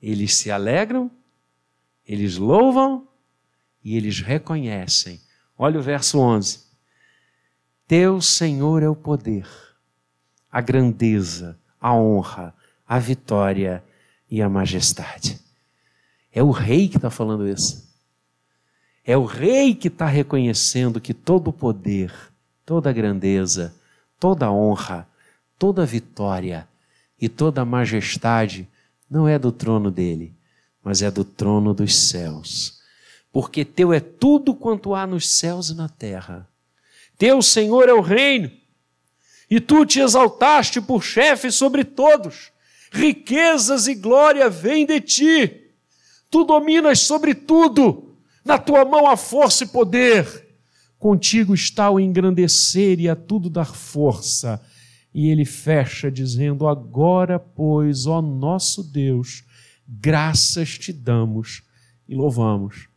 Eles 0.00 0.36
se 0.36 0.52
alegram 0.52 1.10
eles 2.08 2.38
louvam 2.38 3.06
e 3.84 3.94
eles 3.94 4.20
reconhecem. 4.20 5.20
Olha 5.58 5.78
o 5.78 5.82
verso 5.82 6.18
11. 6.18 6.60
Teu 7.86 8.22
Senhor 8.22 8.82
é 8.82 8.88
o 8.88 8.96
poder, 8.96 9.46
a 10.50 10.60
grandeza, 10.60 11.58
a 11.80 11.94
honra, 11.94 12.54
a 12.86 12.98
vitória 12.98 13.82
e 14.30 14.40
a 14.42 14.48
majestade. 14.48 15.40
É 16.32 16.42
o 16.42 16.50
rei 16.50 16.88
que 16.88 16.96
está 16.96 17.10
falando 17.10 17.48
isso. 17.48 17.88
É 19.04 19.16
o 19.16 19.24
rei 19.24 19.74
que 19.74 19.88
está 19.88 20.06
reconhecendo 20.06 21.00
que 21.00 21.14
todo 21.14 21.48
o 21.48 21.52
poder, 21.52 22.12
toda 22.64 22.90
a 22.90 22.92
grandeza, 22.92 23.74
toda 24.20 24.46
a 24.46 24.52
honra, 24.52 25.08
toda 25.58 25.82
a 25.82 25.86
vitória 25.86 26.68
e 27.20 27.28
toda 27.28 27.62
a 27.62 27.64
majestade 27.64 28.68
não 29.10 29.26
é 29.26 29.38
do 29.38 29.50
trono 29.50 29.90
dele, 29.90 30.34
mas 30.82 31.02
é 31.02 31.10
do 31.10 31.24
trono 31.24 31.72
dos 31.72 31.94
céus. 31.94 32.78
Porque 33.32 33.64
teu 33.64 33.92
é 33.92 34.00
tudo 34.00 34.54
quanto 34.54 34.94
há 34.94 35.06
nos 35.06 35.28
céus 35.28 35.70
e 35.70 35.74
na 35.74 35.88
terra. 35.88 36.48
Teu, 37.16 37.42
Senhor, 37.42 37.88
é 37.88 37.92
o 37.92 38.00
reino, 38.00 38.50
e 39.50 39.60
tu 39.60 39.86
te 39.86 40.00
exaltaste 40.00 40.80
por 40.80 41.02
chefe 41.02 41.50
sobre 41.50 41.84
todos. 41.84 42.50
Riquezas 42.90 43.86
e 43.86 43.94
glória 43.94 44.48
vêm 44.48 44.86
de 44.86 45.00
ti. 45.00 45.72
Tu 46.30 46.44
dominas 46.44 47.00
sobre 47.00 47.34
tudo. 47.34 48.16
Na 48.44 48.58
tua 48.58 48.84
mão 48.84 49.06
há 49.06 49.16
força 49.16 49.64
e 49.64 49.68
poder. 49.68 50.46
Contigo 50.98 51.54
está 51.54 51.90
o 51.90 52.00
engrandecer 52.00 52.98
e 53.00 53.08
a 53.08 53.16
tudo 53.16 53.48
dar 53.48 53.74
força. 53.74 54.62
E 55.14 55.28
ele 55.28 55.44
fecha 55.44 56.10
dizendo: 56.10 56.66
Agora, 56.66 57.38
pois, 57.38 58.06
ó 58.06 58.20
nosso 58.20 58.82
Deus, 58.82 59.44
graças 59.86 60.78
te 60.78 60.92
damos 60.92 61.62
e 62.08 62.14
louvamos 62.14 62.88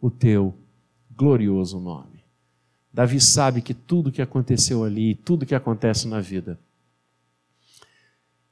o 0.00 0.10
teu 0.10 0.54
glorioso 1.10 1.78
nome. 1.78 2.11
Davi 2.92 3.20
sabe 3.20 3.62
que 3.62 3.72
tudo 3.72 4.12
que 4.12 4.20
aconteceu 4.20 4.84
ali, 4.84 5.14
tudo 5.14 5.46
que 5.46 5.54
acontece 5.54 6.06
na 6.06 6.20
vida, 6.20 6.60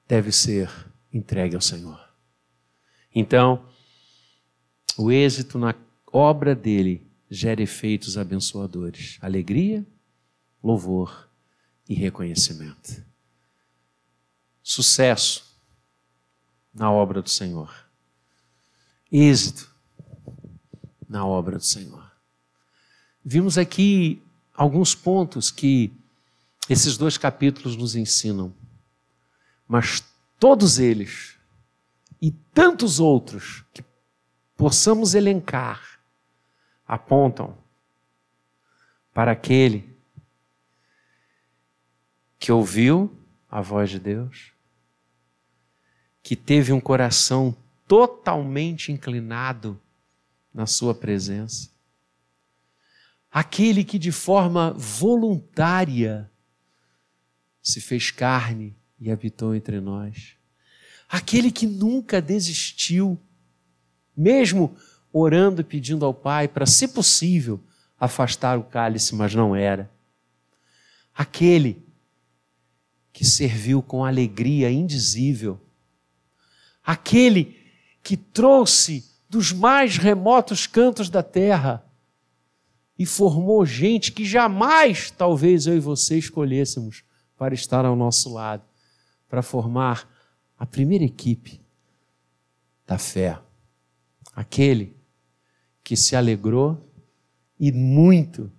deve 0.08 0.32
ser 0.32 0.70
entregue 1.12 1.54
ao 1.54 1.60
Senhor. 1.60 2.00
Então, 3.14 3.68
o 4.96 5.10
êxito 5.12 5.58
na 5.58 5.74
obra 6.12 6.54
dele 6.54 7.06
gera 7.30 7.62
efeitos 7.62 8.16
abençoadores: 8.16 9.18
alegria, 9.20 9.86
louvor 10.62 11.28
e 11.88 11.94
reconhecimento. 11.94 13.04
Sucesso 14.62 15.44
na 16.72 16.90
obra 16.90 17.20
do 17.20 17.28
Senhor. 17.28 17.74
Êxito 19.12 19.70
na 21.08 21.26
obra 21.26 21.58
do 21.58 21.64
Senhor. 21.64 22.10
Vimos 23.24 23.58
aqui 23.58 24.22
alguns 24.60 24.94
pontos 24.94 25.50
que 25.50 25.90
esses 26.68 26.98
dois 26.98 27.16
capítulos 27.16 27.76
nos 27.76 27.96
ensinam, 27.96 28.54
mas 29.66 30.04
todos 30.38 30.78
eles 30.78 31.38
e 32.20 32.30
tantos 32.30 33.00
outros 33.00 33.64
que 33.72 33.82
possamos 34.58 35.14
elencar 35.14 35.98
apontam 36.86 37.56
para 39.14 39.32
aquele 39.32 39.96
que 42.38 42.52
ouviu 42.52 43.10
a 43.50 43.62
voz 43.62 43.88
de 43.88 43.98
Deus, 43.98 44.52
que 46.22 46.36
teve 46.36 46.70
um 46.70 46.80
coração 46.80 47.56
totalmente 47.88 48.92
inclinado 48.92 49.80
na 50.52 50.66
Sua 50.66 50.94
presença, 50.94 51.69
aquele 53.30 53.84
que 53.84 53.98
de 53.98 54.10
forma 54.10 54.72
voluntária 54.72 56.30
se 57.62 57.80
fez 57.80 58.10
carne 58.10 58.76
e 58.98 59.10
habitou 59.10 59.54
entre 59.54 59.80
nós, 59.80 60.36
aquele 61.08 61.50
que 61.50 61.66
nunca 61.66 62.20
desistiu, 62.20 63.20
mesmo 64.16 64.76
orando 65.12 65.60
e 65.60 65.64
pedindo 65.64 66.04
ao 66.04 66.12
Pai 66.12 66.48
para, 66.48 66.66
se 66.66 66.88
possível, 66.88 67.62
afastar 67.98 68.58
o 68.58 68.64
cálice, 68.64 69.14
mas 69.14 69.34
não 69.34 69.54
era. 69.54 69.90
Aquele 71.14 71.84
que 73.12 73.24
serviu 73.24 73.82
com 73.82 74.04
alegria 74.04 74.70
indizível, 74.70 75.60
aquele 76.82 77.56
que 78.02 78.16
trouxe 78.16 79.04
dos 79.28 79.52
mais 79.52 79.96
remotos 79.96 80.66
cantos 80.66 81.10
da 81.10 81.22
terra 81.22 81.84
e 83.00 83.06
formou 83.06 83.64
gente 83.64 84.12
que 84.12 84.26
jamais, 84.26 85.10
talvez 85.10 85.66
eu 85.66 85.74
e 85.74 85.80
você 85.80 86.18
escolhêssemos 86.18 87.02
para 87.34 87.54
estar 87.54 87.86
ao 87.86 87.96
nosso 87.96 88.30
lado, 88.30 88.62
para 89.26 89.40
formar 89.42 90.06
a 90.58 90.66
primeira 90.66 91.02
equipe 91.02 91.62
da 92.86 92.98
fé. 92.98 93.40
Aquele 94.34 94.94
que 95.82 95.96
se 95.96 96.14
alegrou 96.14 96.78
e 97.58 97.72
muito, 97.72 98.52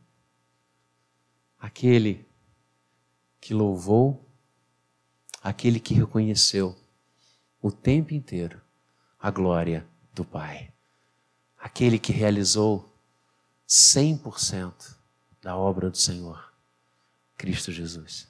aquele 1.60 2.26
que 3.40 3.54
louvou, 3.54 4.28
aquele 5.44 5.80
que 5.80 5.94
reconheceu 5.94 6.76
o 7.62 7.72
tempo 7.72 8.12
inteiro 8.12 8.60
a 9.20 9.30
glória 9.30 9.86
do 10.16 10.26
Pai, 10.26 10.74
aquele 11.60 12.00
que 12.00 12.12
realizou 12.12 12.91
100% 13.72 14.98
da 15.42 15.56
obra 15.56 15.90
do 15.90 15.96
Senhor, 15.96 16.52
Cristo 17.38 17.72
Jesus. 17.72 18.28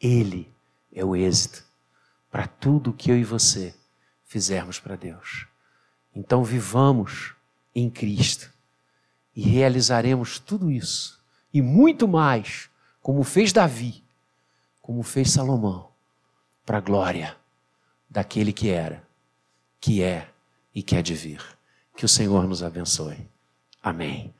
Ele 0.00 0.52
é 0.92 1.04
o 1.04 1.14
êxito 1.14 1.64
para 2.28 2.48
tudo 2.48 2.92
que 2.92 3.08
eu 3.08 3.16
e 3.16 3.22
você 3.22 3.76
fizermos 4.24 4.80
para 4.80 4.96
Deus. 4.96 5.46
Então 6.12 6.42
vivamos 6.42 7.32
em 7.72 7.88
Cristo 7.88 8.52
e 9.36 9.42
realizaremos 9.42 10.40
tudo 10.40 10.68
isso 10.68 11.22
e 11.54 11.62
muito 11.62 12.08
mais, 12.08 12.68
como 13.00 13.22
fez 13.22 13.52
Davi, 13.52 14.02
como 14.80 15.04
fez 15.04 15.30
Salomão, 15.30 15.92
para 16.66 16.78
a 16.78 16.80
glória 16.80 17.36
daquele 18.10 18.52
que 18.52 18.68
era, 18.68 19.06
que 19.80 20.02
é 20.02 20.28
e 20.74 20.82
que 20.82 20.96
há 20.96 21.02
de 21.02 21.14
vir. 21.14 21.40
Que 21.96 22.04
o 22.04 22.08
Senhor 22.08 22.48
nos 22.48 22.64
abençoe. 22.64 23.28
Amém. 23.80 24.34